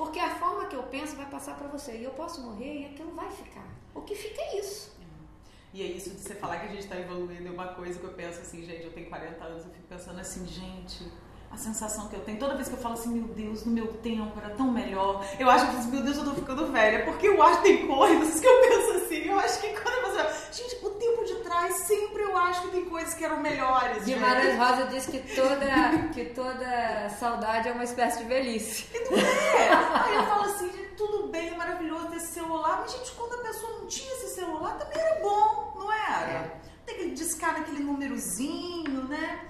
[0.00, 1.98] porque a forma que eu penso vai passar para você.
[1.98, 3.68] E eu posso morrer e aquilo vai ficar.
[3.94, 4.98] O que fica é isso.
[5.74, 8.04] E é isso de você falar que a gente está evoluindo é uma coisa que
[8.06, 11.04] eu penso assim, gente, eu tenho 40 anos, eu fico pensando assim, gente,
[11.50, 13.88] a sensação que eu tenho, toda vez que eu falo assim, meu Deus, no meu
[13.94, 17.42] tempo era tão melhor, eu acho que, meu Deus, eu tô ficando velha, porque eu
[17.42, 20.20] acho que tem coisas que eu penso assim, eu acho que quando você.
[20.52, 24.04] Gente, o tempo de trás, sempre eu acho que tem coisas que eram melhores.
[24.04, 28.86] Guimarães Rosa diz que toda, que toda saudade é uma espécie de velhice.
[29.10, 29.68] Não é?
[30.04, 33.42] Aí eu falo assim, tudo bem, é maravilhoso ter esse celular, mas, gente, quando a
[33.42, 36.30] pessoa não tinha esse celular, também era bom, não era?
[36.30, 36.60] É.
[36.86, 39.40] Tem que discar naquele númerozinho, né?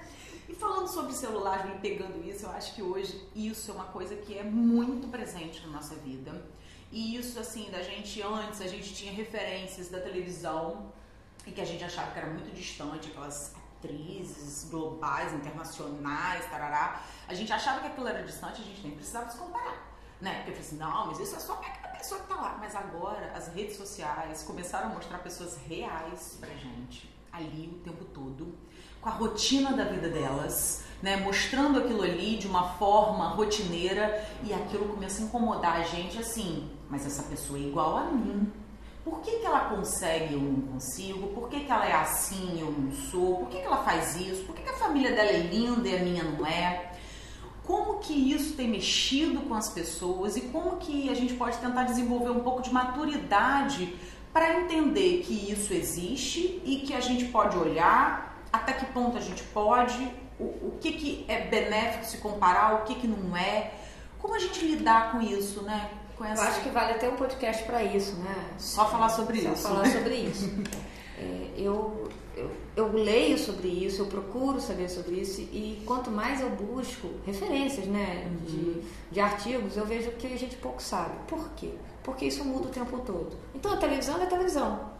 [0.51, 4.17] E falando sobre celular, me pegando isso, eu acho que hoje isso é uma coisa
[4.17, 6.45] que é muito presente na nossa vida.
[6.91, 10.91] E isso, assim, da gente antes, a gente tinha referências da televisão
[11.47, 17.01] e que a gente achava que era muito distante, aquelas atrizes globais, internacionais, tarará.
[17.29, 19.89] A gente achava que aquilo era distante, a gente nem precisava se comparar.
[20.19, 20.35] Né?
[20.43, 22.57] Porque eu falei assim, não, mas isso é só aquela pessoa que tá lá.
[22.59, 28.03] Mas agora as redes sociais começaram a mostrar pessoas reais pra gente, ali o tempo
[28.03, 28.53] todo,
[29.01, 31.17] com a rotina da vida delas, né?
[31.17, 36.69] Mostrando aquilo ali de uma forma rotineira e aquilo começa a incomodar a gente assim,
[36.89, 38.51] mas essa pessoa é igual a mim.
[39.03, 41.29] Por que, que ela consegue e eu não consigo?
[41.29, 43.37] Por que, que ela é assim e eu não sou?
[43.37, 44.43] Por que, que ela faz isso?
[44.43, 46.91] Por que, que a família dela é linda e a minha não é?
[47.63, 51.83] Como que isso tem mexido com as pessoas e como que a gente pode tentar
[51.83, 53.95] desenvolver um pouco de maturidade
[54.31, 59.21] para entender que isso existe e que a gente pode olhar até que ponto a
[59.21, 63.71] gente pode, o, o que, que é benéfico se comparar, o que, que não é,
[64.19, 65.89] como a gente lidar com isso, né?
[66.21, 66.43] com essa...
[66.43, 68.35] Eu acho que vale até um podcast para isso, né?
[68.59, 69.61] Só falar sobre Só isso.
[69.61, 70.49] Só falar sobre isso.
[71.17, 76.41] É, eu, eu, eu, leio sobre isso, eu procuro saber sobre isso e quanto mais
[76.41, 78.45] eu busco referências, né, uhum.
[78.45, 81.15] de, de artigos, eu vejo que a gente pouco sabe.
[81.27, 81.73] Por quê?
[82.03, 83.35] Porque isso muda o tempo todo.
[83.53, 84.90] Então a televisão é a televisão.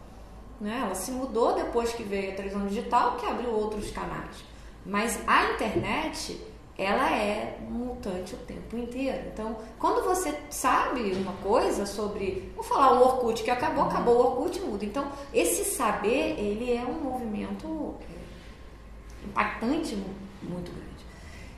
[0.62, 0.80] Né?
[0.80, 4.44] Ela se mudou depois que veio a televisão digital, que abriu outros canais.
[4.86, 6.40] Mas a internet
[6.78, 9.24] ela é mutante o tempo inteiro.
[9.32, 14.20] Então, quando você sabe uma coisa sobre, vou falar o Orkut que acabou, acabou o
[14.20, 14.84] Orkut muda.
[14.84, 19.96] Então, esse saber, ele é um movimento é, impactante
[20.42, 21.04] muito grande.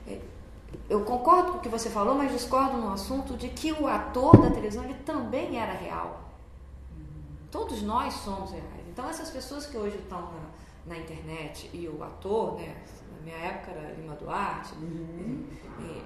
[0.08, 0.18] É,
[0.88, 4.34] eu concordo com o que você falou, mas discordo no assunto de que o ator
[4.38, 6.22] da televisão ele também era real.
[7.50, 8.73] Todos nós somos reais.
[8.94, 12.76] Então, essas pessoas que hoje estão na, na internet e o ator, né,
[13.24, 15.44] minha época era Lima Duarte, uhum.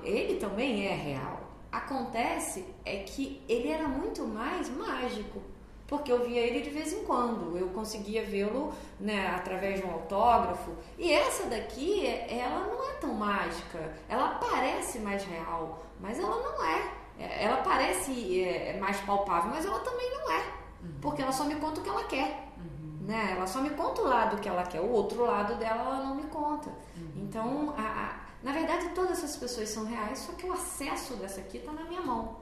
[0.02, 1.38] ele também é real.
[1.70, 5.42] Acontece é que ele era muito mais mágico,
[5.86, 9.92] porque eu via ele de vez em quando, eu conseguia vê-lo né, através de um
[9.92, 10.72] autógrafo.
[10.96, 16.64] E essa daqui, ela não é tão mágica, ela parece mais real, mas ela não
[16.64, 16.94] é.
[17.18, 20.38] Ela parece é, mais palpável, mas ela também não é,
[20.82, 20.94] uhum.
[21.02, 22.48] porque ela só me conta o que ela quer.
[23.08, 23.32] Né?
[23.34, 26.14] Ela só me conta o lado que ela quer, o outro lado dela ela não
[26.14, 26.68] me conta.
[26.68, 27.22] Uhum.
[27.22, 31.40] Então, a, a, na verdade, todas essas pessoas são reais, só que o acesso dessa
[31.40, 32.36] aqui está na minha mão.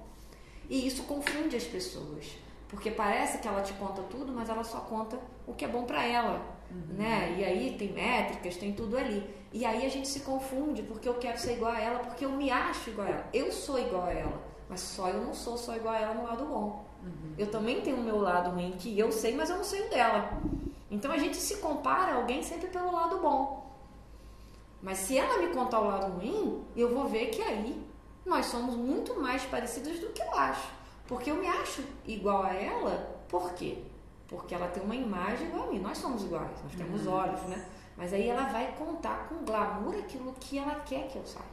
[0.69, 4.81] E isso confunde as pessoas, porque parece que ela te conta tudo, mas ela só
[4.81, 6.43] conta o que é bom para ela.
[6.69, 6.97] Uhum.
[6.97, 7.37] Né?
[7.39, 9.25] E aí tem métricas, tem tudo ali.
[9.53, 12.33] E aí a gente se confunde, porque eu quero ser igual a ela, porque eu
[12.33, 13.29] me acho igual a ela.
[13.33, 16.25] Eu sou igual a ela, mas só eu não sou só igual a ela no
[16.25, 16.85] lado bom.
[17.05, 17.35] Uhum.
[17.39, 19.91] Eu também tenho o meu lado ruim que eu sei, mas eu não sei o
[19.91, 20.43] dela.
[20.91, 23.67] Então a gente se compara a alguém sempre pelo lado bom.
[24.83, 27.85] Mas se ela me contar o lado ruim, eu vou ver que aí
[28.25, 30.69] nós somos muito mais parecidos do que eu acho.
[31.07, 33.83] Porque eu me acho igual a ela, por quê?
[34.29, 35.79] Porque ela tem uma imagem igual a mim.
[35.79, 37.13] Nós somos iguais, nós temos uhum.
[37.13, 37.65] olhos, né?
[37.97, 41.49] Mas aí ela vai contar com glamour aquilo que ela quer que eu saiba.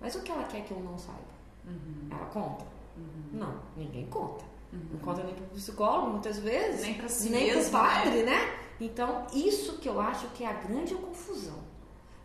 [0.00, 1.20] Mas o que ela quer que eu não saiba?
[1.64, 2.08] Uhum.
[2.10, 2.64] Ela conta?
[2.96, 3.30] Uhum.
[3.32, 4.44] Não, ninguém conta.
[4.74, 4.88] Uhum.
[4.92, 6.82] Não conta nem para o psicólogo, muitas vezes.
[6.82, 8.32] Nem para si Nem para o padre, né?
[8.32, 8.58] né?
[8.80, 11.58] Então, isso que eu acho que é a grande confusão.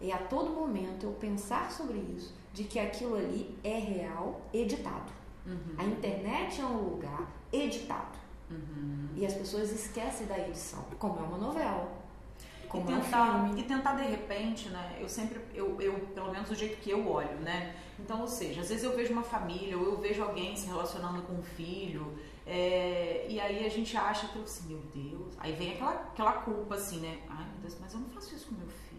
[0.01, 5.11] É a todo momento eu pensar sobre isso de que aquilo ali é real, editado.
[5.45, 5.75] Uhum.
[5.77, 8.17] A internet é um lugar editado.
[8.49, 9.09] Uhum.
[9.15, 11.99] E as pessoas esquecem da edição, como é uma novela.
[12.67, 14.97] Como e tentar, é um e tentar de repente, né?
[14.99, 17.75] Eu sempre, eu, eu, pelo menos do jeito que eu olho, né?
[17.99, 21.21] Então, ou seja, às vezes eu vejo uma família ou eu vejo alguém se relacionando
[21.23, 22.15] com um filho,
[22.49, 26.75] é, e aí a gente acha que assim, meu Deus, aí vem aquela, aquela culpa
[26.75, 27.19] assim, né?
[27.29, 28.89] Ai meu Deus, mas eu não faço isso com meu filho.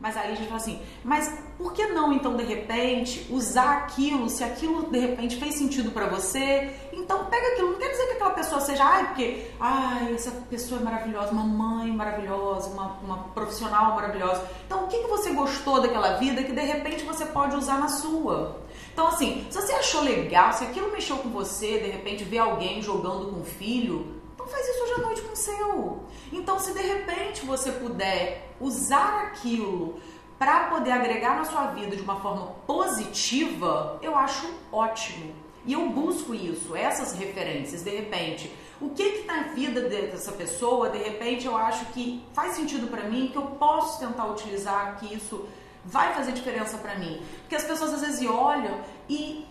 [0.00, 4.28] Mas aí a gente fala assim, mas por que não então de repente usar aquilo,
[4.28, 7.70] se aquilo de repente fez sentido para você, então pega aquilo.
[7.70, 11.44] Não quer dizer que aquela pessoa seja, ai, porque, ai, essa pessoa é maravilhosa, uma
[11.44, 14.44] mãe maravilhosa, uma, uma profissional maravilhosa.
[14.66, 17.88] Então o que, que você gostou daquela vida que de repente você pode usar na
[17.88, 18.63] sua?
[18.94, 22.80] Então, assim, se você achou legal, se aquilo mexeu com você, de repente ver alguém
[22.80, 26.04] jogando com o filho, então faz isso hoje à noite com o seu.
[26.32, 29.98] Então, se de repente você puder usar aquilo
[30.38, 35.34] para poder agregar na sua vida de uma forma positiva, eu acho ótimo.
[35.66, 38.54] E eu busco isso, essas referências, de repente.
[38.80, 43.08] O que que na vida dessa pessoa, de repente, eu acho que faz sentido para
[43.08, 45.48] mim, que eu posso tentar utilizar, que isso
[45.84, 47.22] vai fazer diferença para mim.
[47.40, 49.46] Porque as pessoas às vezes olham e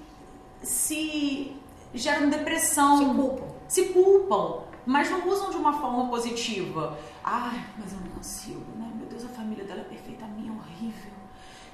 [0.62, 1.56] se
[1.94, 3.48] geram depressão, se culpam.
[3.68, 6.98] Se culpam mas não usam de uma forma positiva.
[7.24, 8.92] Ai, mas eu não consigo, né?
[8.96, 11.12] Meu Deus, a família dela é perfeita, a minha é horrível.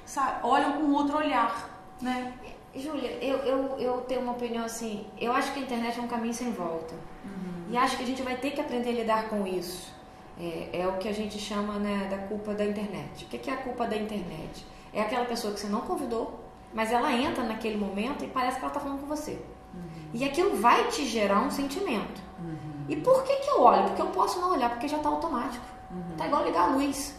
[0.06, 0.46] Sabe?
[0.46, 1.70] Olham com outro olhar,
[2.00, 2.32] né?
[2.74, 6.06] Júlia, eu, eu, eu tenho uma opinião assim, eu acho que a internet é um
[6.06, 6.94] caminho sem volta.
[7.24, 7.72] Uhum.
[7.72, 9.92] E acho que a gente vai ter que aprender a lidar com isso.
[10.40, 13.24] É, é o que a gente chama né, da culpa da internet.
[13.24, 14.64] O que é a culpa da internet?
[14.92, 16.40] É aquela pessoa que você não convidou,
[16.72, 19.32] mas ela entra naquele momento e parece que ela está falando com você.
[19.32, 20.10] Uhum.
[20.14, 22.20] E aquilo vai te gerar um sentimento.
[22.38, 22.86] Uhum.
[22.88, 23.84] E por que, que eu olho?
[23.84, 25.64] Porque eu posso não olhar, porque já está automático.
[25.90, 26.16] Uhum.
[26.16, 27.14] Tá igual ligar a luz.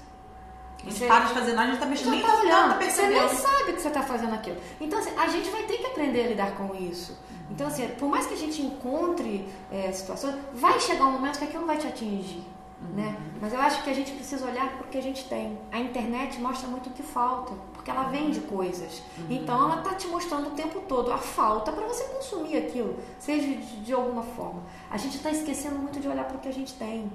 [0.84, 3.30] Gente para de fazer nada, a gente tá mexendo, nem tá olhando, tá você nem
[3.30, 4.58] sabe que você está fazendo aquilo.
[4.80, 7.16] Então, assim, a gente vai ter que aprender a lidar com isso.
[7.52, 11.44] Então, assim, por mais que a gente encontre é, situações, vai chegar um momento que
[11.44, 12.44] aquilo não vai te atingir.
[12.82, 12.96] Uhum.
[12.96, 13.18] Né?
[13.40, 15.58] Mas eu acho que a gente precisa olhar porque a gente tem.
[15.72, 19.02] A internet mostra muito o que falta, porque ela vende coisas.
[19.18, 19.28] Uhum.
[19.30, 23.48] Então ela está te mostrando o tempo todo a falta para você consumir aquilo, seja
[23.48, 24.64] de, de alguma forma.
[24.90, 27.12] A gente está esquecendo muito de olhar para o que a gente tem.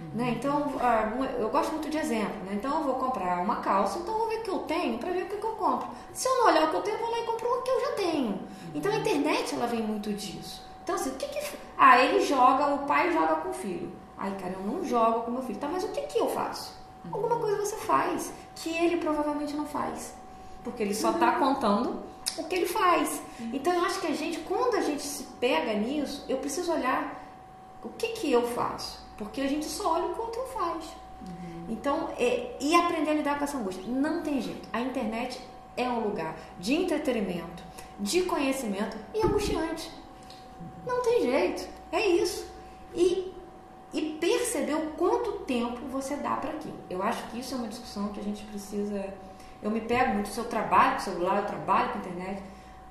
[0.00, 0.08] Uhum.
[0.14, 0.34] Né?
[0.36, 2.44] Então, ah, eu gosto muito de exemplo.
[2.44, 2.54] Né?
[2.54, 5.12] Então, eu vou comprar uma calça, então eu vou ver o que eu tenho para
[5.12, 5.88] ver o que, eu compro.
[6.12, 7.70] Se eu não olhar o que eu tenho, eu vou lá e compro o que
[7.70, 8.38] eu já tenho.
[8.74, 10.71] Então, a internet ela vem muito disso.
[10.82, 11.56] Então, assim, o que que.
[11.76, 13.92] Ah, ele joga, o pai joga com o filho.
[14.18, 15.58] Ai, cara, eu não jogo com meu filho.
[15.58, 16.80] Tá, mas o que que eu faço?
[17.10, 20.14] Alguma coisa você faz que ele provavelmente não faz.
[20.62, 22.00] Porque ele só está contando
[22.38, 23.20] o que ele faz.
[23.52, 27.20] Então eu acho que a gente, quando a gente se pega nisso, eu preciso olhar
[27.82, 29.00] o que que eu faço.
[29.16, 30.84] Porque a gente só olha o que o outro faz.
[30.84, 31.66] Uhum.
[31.68, 33.84] Então, é, e aprender a lidar com essa angústia.
[33.86, 34.68] Não tem jeito.
[34.72, 35.40] A internet
[35.76, 37.62] é um lugar de entretenimento,
[37.98, 39.90] de conhecimento e angustiante.
[40.86, 41.68] Não tem jeito.
[41.90, 42.46] É isso.
[42.94, 43.32] E
[43.92, 46.78] e perceber o quanto tempo você dá para aquilo.
[46.88, 49.12] Eu acho que isso é uma discussão que a gente precisa.
[49.62, 52.42] Eu me pego muito, se eu trabalho com celular, eu trabalho com internet,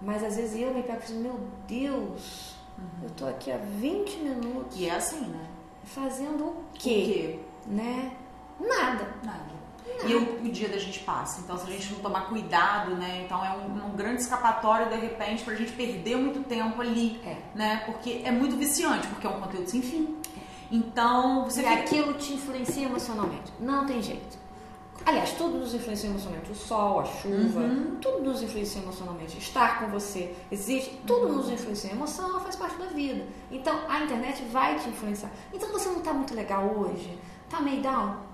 [0.02, 3.04] mas às vezes eu me pego e meu Deus, uhum.
[3.04, 4.80] eu tô aqui há 20 minutos.
[4.80, 5.48] E é assim, né?
[5.84, 6.80] Fazendo o quê?
[6.80, 7.40] O quê?
[7.66, 8.12] Né?
[8.60, 9.08] Nada.
[9.24, 9.61] Nada.
[10.08, 11.42] E o, dia da gente passa.
[11.42, 13.24] Então, se a gente não tomar cuidado, né?
[13.26, 17.20] Então, é um, um grande escapatório, de repente, pra gente perder muito tempo ali.
[17.26, 17.38] É.
[17.56, 17.84] Né?
[17.86, 20.16] Porque é muito viciante, porque é um conteúdo sem fim.
[20.72, 21.62] Então, você.
[21.62, 21.80] E fica...
[21.80, 23.52] aquilo te influencia emocionalmente.
[23.60, 24.42] Não tem jeito.
[25.06, 26.52] Aliás, tudo nos influencia emocionalmente.
[26.52, 27.98] O sol, a chuva, uhum.
[28.00, 29.38] tudo nos influencia emocionalmente.
[29.38, 31.36] Estar com você existe, tudo uhum.
[31.38, 31.90] nos influencia.
[31.90, 33.26] A emoção faz parte da vida.
[33.50, 35.32] Então a internet vai te influenciar.
[35.52, 37.18] Então você não está muito legal hoje,
[37.50, 38.31] tá meio down.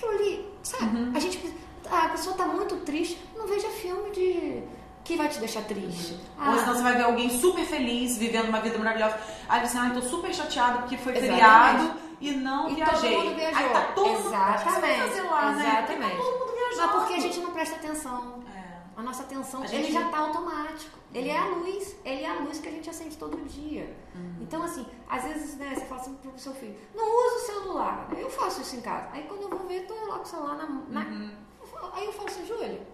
[0.00, 0.96] Aquilo ali, sabe?
[0.96, 1.12] Uhum.
[1.14, 1.54] A gente.
[1.90, 4.62] A pessoa está muito triste, não veja filme de
[5.04, 6.16] que vai te deixar triste.
[6.38, 6.52] Ah.
[6.52, 9.18] Ou senão você vai ver alguém super feliz, vivendo uma vida maravilhosa.
[9.48, 11.42] Aí você, ai, tô super chateada porque foi Exatamente.
[11.42, 13.14] feriado e não e viajei.
[13.14, 13.58] Todo mundo viajou.
[13.58, 15.00] Aí tá todo Exatamente.
[15.00, 15.62] mundo fazer lá, né?
[15.62, 16.16] Exatamente.
[16.16, 16.86] Tá todo mundo viajando.
[16.86, 18.44] Mas porque a gente não presta atenção.
[19.00, 20.98] A nossa atenção, a ele já tá automático.
[21.14, 23.96] Ele é a luz, ele é a luz que a gente acende todo dia.
[24.14, 24.36] Uhum.
[24.42, 28.08] Então, assim, às vezes, né, você fala assim pro seu filho, não usa o celular.
[28.14, 29.08] Eu faço isso em casa.
[29.12, 30.66] Aí quando eu vou ver, tô lá com o celular na.
[30.66, 31.00] na...
[31.00, 31.34] Uhum.
[31.94, 32.86] Aí eu falo assim, Júlia,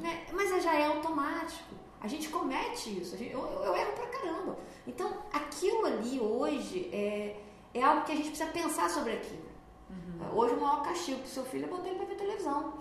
[0.00, 0.26] né?
[0.34, 1.74] Mas já é automático.
[1.98, 3.16] A gente comete isso.
[3.16, 4.58] Gente, eu, eu, eu, erro pra caramba.
[4.86, 7.40] Então, aquilo ali hoje é,
[7.72, 9.48] é algo que a gente precisa pensar sobre aquilo.
[9.88, 10.38] Uhum.
[10.38, 12.74] Hoje, o maior castigo pro seu filho é botar ele pra ver televisão.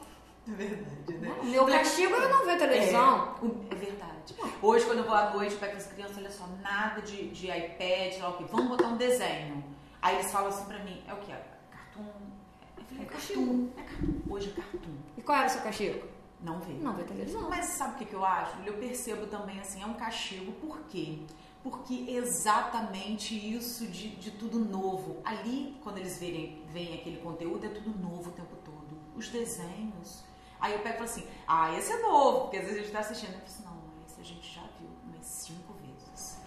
[0.49, 1.35] É verdade, né?
[1.41, 3.35] O meu castigo é não ver televisão.
[3.69, 4.35] É, é verdade.
[4.61, 8.19] Hoje, quando eu vou à noite para as crianças, olha só, nada de, de iPad,
[8.19, 9.63] lá, o vamos botar um desenho.
[10.01, 11.31] Aí eles falam assim pra mim, é o que?
[11.71, 12.03] Cartoon?
[12.77, 13.69] Eu falei, é, é cartoon.
[13.77, 14.19] É cartoon.
[14.29, 14.95] Hoje é cartoon.
[15.17, 16.07] E qual era o seu castigo?
[16.41, 16.73] Não vê.
[16.73, 17.49] Não vê televisão.
[17.49, 18.57] Mas sabe o que, que eu acho?
[18.65, 20.51] Eu percebo também, assim, é um castigo.
[20.53, 21.19] Por quê?
[21.61, 25.17] Porque exatamente isso de, de tudo novo.
[25.25, 28.97] Ali, quando eles verem, veem aquele conteúdo, é tudo novo o tempo todo.
[29.15, 30.23] Os desenhos.
[30.61, 32.91] Aí eu pego e falo assim, ah, esse é novo, porque às vezes a gente
[32.91, 33.33] tá assistindo.
[33.33, 36.37] Eu falo assim, não, esse a gente já viu umas cinco vezes.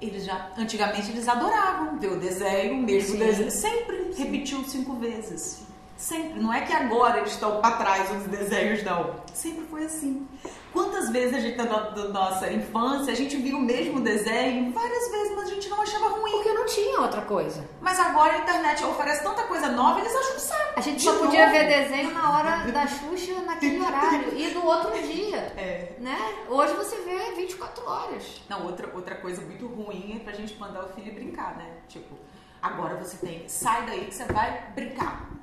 [0.00, 3.18] Eles já, antigamente eles adoravam ver o desenho, o mesmo Sim.
[3.18, 3.50] desenho.
[3.50, 4.24] Sempre Sim.
[4.24, 5.66] repetiu cinco vezes.
[5.98, 6.40] Sempre.
[6.40, 9.16] Não é que agora eles estão para trás os desenhos, não.
[9.34, 10.28] Sempre foi assim.
[10.72, 11.64] Quantas vezes a gente, na
[12.08, 16.10] nossa infância, a gente viu o mesmo desenho várias vezes, mas a gente não achava
[16.10, 16.30] ruim.
[16.30, 17.68] Porque não tinha outra coisa.
[17.80, 20.72] Mas agora a internet oferece tanta coisa nova, eles acham saco.
[20.76, 21.58] A gente só podia novo.
[21.58, 25.52] ver desenho na hora da Xuxa naquele horário e do outro dia.
[25.58, 25.94] É.
[25.98, 26.16] Né?
[26.48, 28.40] Hoje você vê 24 horas.
[28.48, 31.78] Não, outra, outra coisa muito ruim é pra gente mandar o filho brincar, né?
[31.88, 32.14] Tipo,
[32.62, 35.37] agora você tem, sai daí que você vai brincar.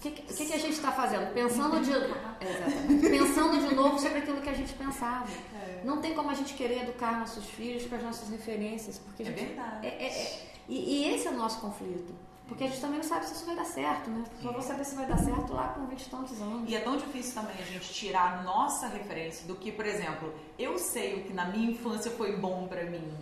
[0.00, 1.30] O que, que, que a gente está fazendo?
[1.34, 3.10] Pensando de, Exatamente.
[3.10, 5.26] Pensando de novo sobre aquilo que a gente pensava.
[5.54, 5.82] É.
[5.84, 8.98] Não tem como a gente querer educar nossos filhos com as nossas referências.
[8.98, 9.86] Porque É gente- verdade.
[9.86, 12.14] é- é- é- e, e esse é o nosso conflito.
[12.48, 14.24] Porque a gente também não sabe se isso vai dar certo, né?
[14.42, 16.68] Só vou saber se vai dar certo lá com 20 e tantos anos.
[16.70, 20.32] E é tão difícil também a gente tirar a nossa referência do que, por exemplo,
[20.58, 23.12] eu sei o que na minha infância foi bom pra mim.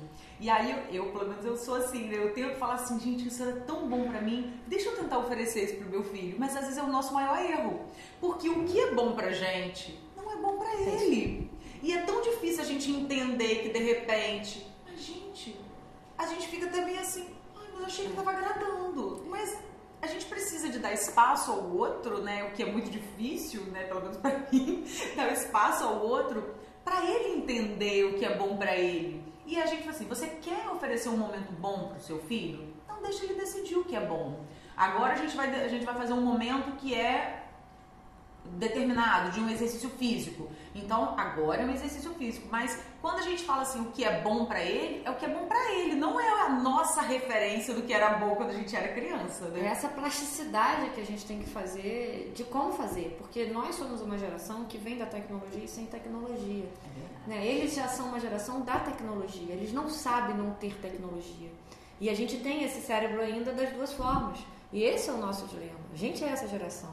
[0.40, 2.16] E aí eu, eu, pelo menos eu sou assim, né?
[2.16, 5.64] Eu tento falar assim, gente, isso era tão bom pra mim, deixa eu tentar oferecer
[5.64, 6.36] isso pro meu filho.
[6.38, 7.80] Mas às vezes é o nosso maior erro.
[8.20, 11.50] Porque o que é bom pra gente não é bom pra ele.
[11.82, 15.56] E é tão difícil a gente entender que de repente, mas gente,
[16.16, 19.24] a gente fica também assim, ai, mas eu achei que tava agradando.
[19.28, 19.56] Mas
[20.00, 22.44] a gente precisa de dar espaço ao outro, né?
[22.44, 23.84] O que é muito difícil, né?
[23.84, 24.84] Pelo menos pra mim,
[25.16, 29.27] dar espaço ao outro pra ele entender o que é bom pra ele.
[29.48, 32.74] E a gente fala assim, você quer oferecer um momento bom pro seu filho?
[32.84, 34.40] Então deixa ele decidir o que é bom.
[34.76, 37.44] Agora a gente vai, a gente vai fazer um momento que é
[38.44, 40.50] determinado de um exercício físico.
[40.74, 44.20] Então, agora é um exercício físico, mas quando a gente fala assim, o que é
[44.20, 47.74] bom pra ele, é o que é bom pra ele, não é a nossa referência
[47.74, 49.66] do que era bom quando a gente era criança, É né?
[49.68, 54.16] essa plasticidade que a gente tem que fazer de como fazer, porque nós somos uma
[54.18, 56.68] geração que vem da tecnologia e sem tecnologia.
[57.28, 57.46] Né?
[57.46, 61.50] Eles já são uma geração da tecnologia, eles não sabem não ter tecnologia.
[62.00, 64.38] E a gente tem esse cérebro ainda das duas formas.
[64.72, 65.78] E esse é o nosso dilema.
[65.92, 66.88] A gente é essa geração.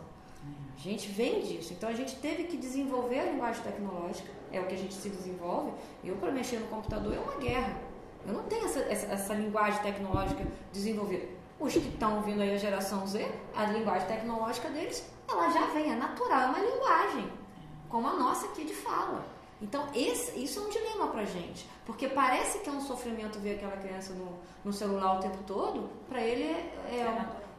[0.76, 1.71] A gente vem disso.
[1.71, 5.10] Então a gente teve que desenvolver a linguagem tecnológica, é o que a gente se
[5.10, 5.71] desenvolve.
[6.04, 7.78] Eu, para mexer no computador, é uma guerra.
[8.28, 11.28] Eu não tenho essa, essa, essa linguagem tecnológica desenvolvida.
[11.58, 15.91] Os que estão vindo aí a geração Z, a linguagem tecnológica deles, ela já vem,
[15.91, 17.32] é natural, é uma linguagem,
[17.88, 19.35] como a nossa aqui de fala.
[19.62, 23.56] Então, esse, isso é um dilema pra gente, porque parece que é um sofrimento ver
[23.56, 27.10] aquela criança no, no celular o tempo todo, pra ele é, é,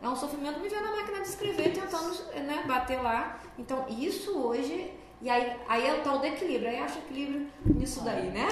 [0.02, 3.40] um, é um sofrimento me ver na máquina de escrever, tentando né, bater lá.
[3.58, 4.92] Então, isso hoje.
[5.22, 8.46] E aí, aí é o tal do equilíbrio, aí acho equilíbrio nisso daí, né?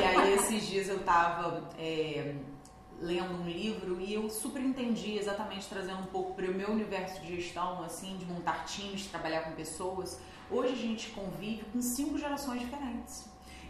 [0.00, 2.34] E aí esses dias eu tava é,
[3.00, 7.20] lendo um livro e eu super entendi exatamente trazendo um pouco para o meu universo
[7.20, 10.18] de gestão, assim, de montar times, trabalhar com pessoas.
[10.50, 13.28] Hoje a gente convive com cinco gerações diferentes.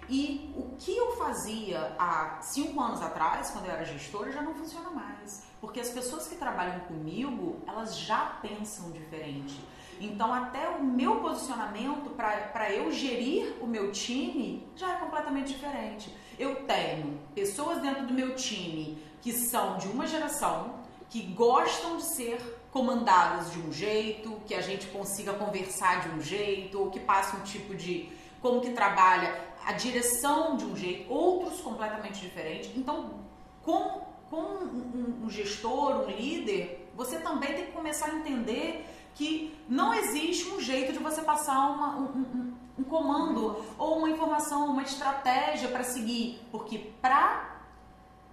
[0.08, 4.54] E o que eu fazia há cinco anos atrás, quando eu era gestora, já não
[4.54, 5.44] funciona mais.
[5.60, 9.58] Porque as pessoas que trabalham comigo, elas já pensam diferente.
[9.98, 16.14] Então, até o meu posicionamento para eu gerir o meu time já é completamente diferente.
[16.38, 22.14] Eu tenho pessoas dentro do meu time que são de uma geração, que gostam de
[22.14, 27.00] ser comandadas de um jeito, que a gente consiga conversar de um jeito, ou que
[27.00, 29.34] passe um tipo de como que trabalha
[29.64, 32.70] a direção de um jeito, outros completamente diferentes.
[32.76, 33.14] Então,
[33.62, 38.84] com, com um, um gestor, um líder, você também tem que começar a entender
[39.14, 44.10] que não existe um jeito de você passar uma, um, um, um comando ou uma
[44.10, 47.55] informação, uma estratégia para seguir, porque para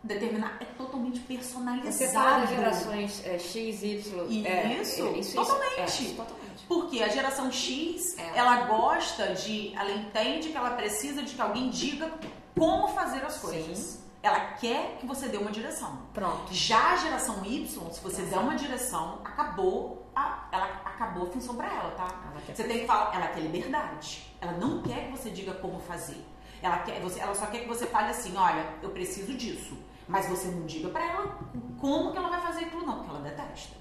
[0.04, 1.92] determinar é totalmente personalizado.
[1.94, 4.46] Você fala gerações é, X, Y.
[4.46, 6.12] É, isso, é, isso, totalmente.
[6.12, 6.66] É, totalmente.
[6.68, 8.38] Porque a geração X, É.
[8.38, 12.12] ela gosta de, ela entende que ela precisa de que alguém diga
[12.58, 13.78] como fazer as coisas.
[13.78, 14.04] Sim.
[14.22, 16.00] Ela quer que você dê uma direção.
[16.14, 16.54] Pronto.
[16.54, 21.56] Já a geração Y, se você der uma direção, acabou a, ela acabou a função
[21.56, 22.08] para ela, tá?
[22.32, 24.32] Ela Você tem que falar, ela quer liberdade.
[24.40, 26.24] Ela não quer que você diga como fazer.
[26.62, 29.78] Ela quer, você, ela só quer que você fale assim, olha, eu preciso disso.
[30.14, 31.38] Mas você não diga para ela
[31.82, 33.76] como que ela vai fazer aquilo não, porque ela detesta.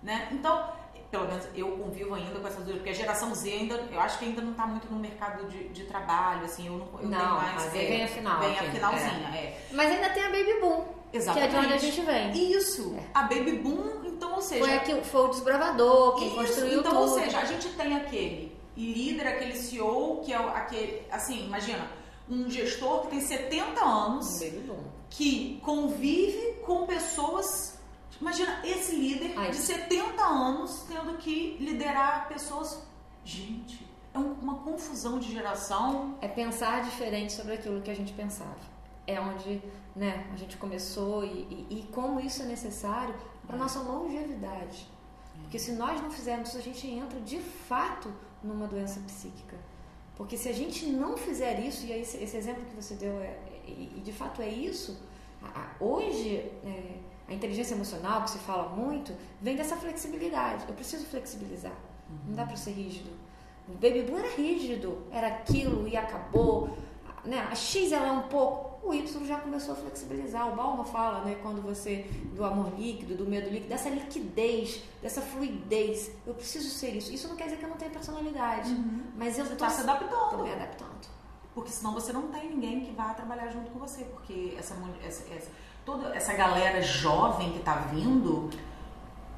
[0.00, 0.28] Né?
[0.30, 0.70] Então,
[1.10, 4.16] pelo menos eu convivo ainda com essas duas, porque a geração Z ainda, eu acho
[4.20, 7.18] que ainda não está muito no mercado de, de trabalho, assim, eu não, eu Não,
[7.18, 7.54] tenho mais.
[7.54, 9.60] mas aí vem a final, Vem a finalzinha, é.
[9.72, 11.50] Mas ainda tem a Baby Boom, Exatamente.
[11.50, 12.52] que é de onde a gente vem.
[12.52, 16.78] Isso, a Baby Boom, então, ou seja, Foi, aqui, foi o desbravador, quem isso, construiu
[16.80, 17.02] então, tudo.
[17.02, 21.88] ou seja, a gente tem aquele líder, aquele CEO que é aquele, assim, imagina,
[22.28, 24.40] um gestor que tem 70 anos,
[25.10, 27.78] que convive com pessoas.
[28.20, 29.50] Imagina esse líder Ai.
[29.50, 32.82] de 70 anos tendo que liderar pessoas.
[33.24, 36.16] Gente, é uma confusão de geração.
[36.20, 38.56] É pensar diferente sobre aquilo que a gente pensava.
[39.06, 39.62] É onde
[39.94, 43.14] né, a gente começou e, e, e como isso é necessário
[43.46, 44.88] para nossa longevidade.
[45.42, 48.12] Porque se nós não fizermos isso, a gente entra de fato
[48.42, 49.56] numa doença psíquica.
[50.16, 53.38] Porque se a gente não fizer isso, e esse, esse exemplo que você deu, é,
[53.66, 54.98] e, de fato é isso,
[55.78, 56.96] hoje é,
[57.28, 60.64] a inteligência emocional, que se fala muito, vem dessa flexibilidade.
[60.66, 61.76] Eu preciso flexibilizar.
[62.08, 62.16] Uhum.
[62.28, 63.10] Não dá para ser rígido.
[63.68, 66.76] O Baby Blue era rígido, era aquilo e acabou.
[67.24, 67.46] Né?
[67.50, 70.52] A X ela é um pouco o Y já começou a flexibilizar.
[70.52, 75.20] O Balma fala, né, quando você, do amor líquido, do medo líquido, dessa liquidez, dessa
[75.20, 76.10] fluidez.
[76.26, 77.12] Eu preciso ser isso.
[77.12, 79.02] Isso não quer dizer que eu não tenho personalidade, uhum.
[79.16, 80.30] mas eu estou se adaptando.
[80.30, 81.16] Tô me adaptando.
[81.54, 85.24] Porque senão você não tem ninguém que vá trabalhar junto com você, porque essa, essa,
[85.34, 85.50] essa
[85.86, 88.50] toda essa galera jovem que está vindo,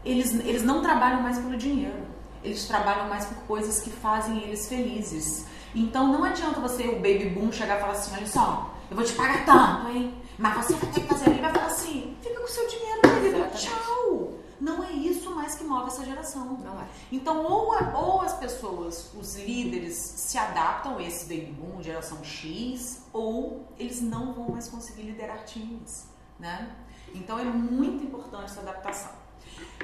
[0.04, 2.08] eles, eles não trabalham mais pelo dinheiro.
[2.42, 5.46] Eles trabalham mais por coisas que fazem eles felizes.
[5.74, 9.04] Então não adianta você, o baby boom, chegar e falar assim, olha só, eu vou
[9.04, 10.14] te pagar tanto, hein?
[10.38, 13.00] Mas você vai ter que fazer ali, vai falar assim, fica com o seu dinheiro,
[13.02, 14.34] querido, tchau.
[14.60, 16.58] Não é isso mais que move essa geração.
[16.64, 16.86] Não é.
[17.12, 22.22] Então, ou, a, ou as pessoas, os líderes, se adaptam a esse baby boom, geração
[22.24, 26.06] X, ou eles não vão mais conseguir liderar times,
[26.38, 26.74] né?
[27.14, 29.12] Então, é muito importante essa adaptação.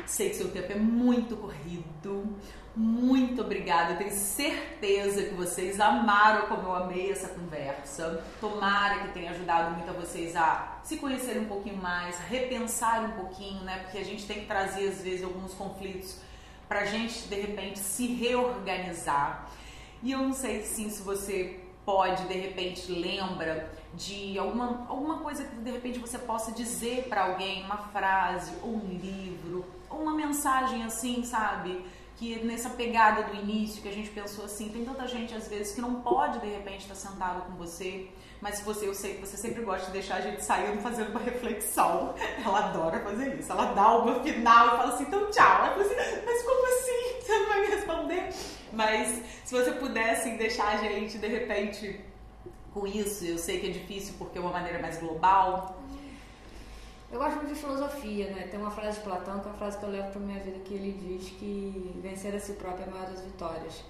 [0.07, 2.37] Sei que seu tempo é muito corrido.
[2.77, 3.93] Muito obrigada.
[3.93, 8.25] Eu tenho certeza que vocês amaram como eu amei essa conversa.
[8.41, 13.13] Tomara que tenha ajudado muito a vocês a se conhecerem um pouquinho mais, repensar um
[13.13, 13.79] pouquinho, né?
[13.81, 16.19] Porque a gente tem que trazer às vezes alguns conflitos
[16.69, 19.49] pra gente de repente se reorganizar.
[20.03, 25.45] E eu não sei sim se você pode de repente lembra de alguma, alguma coisa
[25.45, 30.15] que de repente você possa dizer para alguém, uma frase, ou um livro, ou uma
[30.15, 31.85] mensagem assim, sabe?
[32.17, 35.75] Que nessa pegada do início que a gente pensou assim, tem tanta gente às vezes
[35.75, 38.09] que não pode de repente estar sentado com você,
[38.41, 41.21] mas você, eu sei que você sempre gosta de deixar a gente saindo fazendo uma
[41.21, 42.15] reflexão.
[42.45, 43.51] Ela adora fazer isso.
[43.51, 45.63] Ela dá uma final e fala assim, então tchau.
[45.81, 45.95] Assim,
[46.27, 47.23] mas como assim?
[47.23, 48.29] Você não vai me responder?
[48.71, 52.01] Mas se você pudesse deixar a gente de repente
[52.75, 53.25] com isso?
[53.25, 55.79] Eu sei que é difícil porque é uma maneira mais global.
[57.11, 58.49] Eu gosto muito de filosofia, né?
[58.51, 60.59] Tem uma frase de Platão, que é uma frase que eu levo para minha vida,
[60.59, 63.85] que ele diz que vencer a si próprio é a maior das vitórias.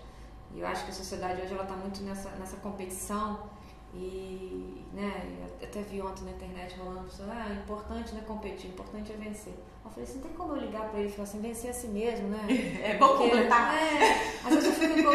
[0.55, 3.49] E eu acho que a sociedade hoje ela está muito nessa, nessa competição
[3.95, 9.13] e, né, eu até vi ontem na internet rolando, ah, importante não é competir, importante
[9.13, 9.55] é vencer.
[9.97, 11.87] Eu falei assim, tem como eu ligar pra ele e falar assim, vencer a si
[11.87, 12.47] mesmo, né?
[12.83, 13.75] É bom Porque, completar.
[13.75, 15.07] É, às vezes eu fico de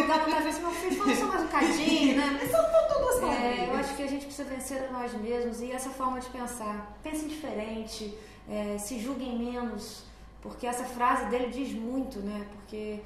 [0.47, 2.39] assim, meu filho, fala só mais um cadinho, né?
[2.49, 2.89] São todos
[3.23, 6.30] é, Eu acho que a gente precisa vencer a nós mesmos e essa forma de
[6.30, 6.97] pensar.
[7.03, 8.17] Pensem diferente,
[8.49, 10.03] é, se julguem menos,
[10.41, 12.47] porque essa frase dele diz muito, né?
[12.53, 13.01] Porque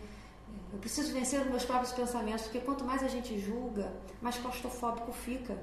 [0.71, 5.11] eu preciso vencer os meus próprios pensamentos, porque quanto mais a gente julga, mais claustrofóbico
[5.11, 5.57] fica.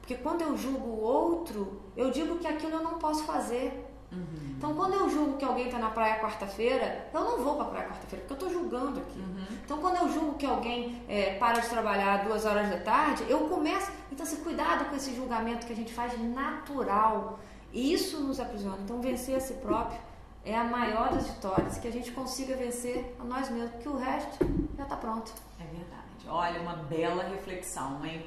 [0.00, 3.83] Porque quando eu julgo o outro, eu digo que aquilo eu não posso fazer.
[4.14, 4.54] Uhum.
[4.56, 7.68] Então, quando eu julgo que alguém está na praia quarta-feira, eu não vou para a
[7.68, 9.18] praia quarta-feira, porque eu estou julgando aqui.
[9.18, 9.46] Uhum.
[9.64, 13.40] Então, quando eu julgo que alguém é, para de trabalhar duas horas da tarde, eu
[13.40, 13.90] começo.
[14.10, 17.38] Então, assim, cuidado com esse julgamento que a gente faz natural.
[17.72, 18.78] E isso nos aprisiona.
[18.82, 19.98] Então, vencer a si próprio
[20.44, 23.96] é a maior das vitórias, que a gente consiga vencer a nós mesmos, porque o
[23.96, 24.44] resto
[24.76, 25.32] já está pronto.
[25.58, 26.04] É verdade.
[26.28, 28.26] Olha, uma bela reflexão, hein?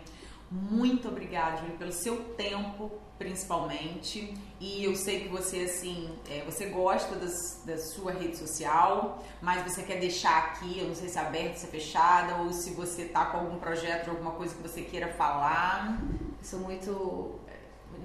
[0.49, 4.33] Muito obrigada, Júlio, pelo seu tempo, principalmente.
[4.59, 9.61] E eu sei que você, assim, é, você gosta das, da sua rede social, mas
[9.63, 12.71] você quer deixar aqui, eu não sei se é aberta, se é fechada, ou se
[12.71, 16.01] você tá com algum projeto, alguma coisa que você queira falar.
[16.41, 17.37] sou muito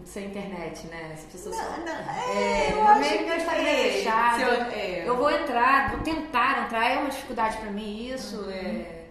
[0.04, 1.12] sem internet, né?
[1.14, 4.40] As pessoas não, não, é, é, eu meio meu Instagram é fechado.
[4.42, 5.08] Eu, é.
[5.08, 8.36] eu vou entrar, vou tentar entrar, é uma dificuldade para mim isso.
[8.36, 8.50] Uhum.
[8.50, 9.04] É,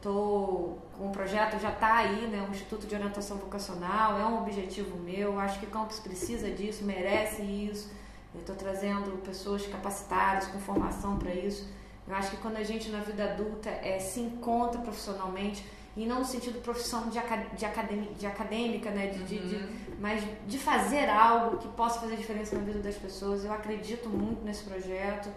[0.00, 2.44] tô um projeto já está aí, né?
[2.46, 5.38] Um Instituto de Orientação Vocacional, é um objetivo meu.
[5.38, 7.90] Acho que o campus precisa disso, merece isso.
[8.34, 11.68] Eu estou trazendo pessoas capacitadas, com formação para isso.
[12.06, 15.64] Eu acho que quando a gente na vida adulta é, se encontra profissionalmente,
[15.96, 17.18] e não no sentido profissão de,
[17.56, 19.08] de, acadêmica, de acadêmica, né?
[19.08, 19.48] De, uhum.
[19.48, 19.68] de,
[20.00, 23.44] mas de fazer algo que possa fazer diferença na vida das pessoas.
[23.44, 25.28] Eu acredito muito nesse projeto.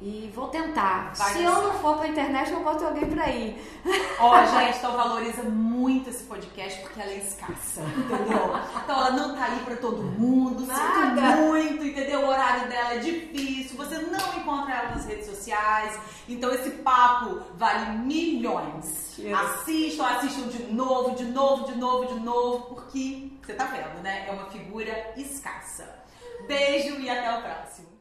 [0.00, 1.12] E vou tentar.
[1.16, 3.56] Vai Se eu não for pra internet, eu ter alguém pra ir.
[4.18, 8.56] Ó, oh, gente, então valoriza muito esse podcast porque ela é escassa, entendeu?
[8.82, 10.82] Então ela não tá aí pra todo mundo, Nada.
[10.82, 12.22] sinto muito, entendeu?
[12.22, 15.98] O horário dela é difícil, você não encontra ela nas nas redes sociais.
[16.28, 19.18] Então esse papo vale milhões.
[19.32, 24.26] Assistam, assistam de novo, de novo, de novo, de novo, porque você tá vendo, né?
[24.28, 26.02] É uma figura escassa.
[26.48, 27.93] Beijo e até o próximo.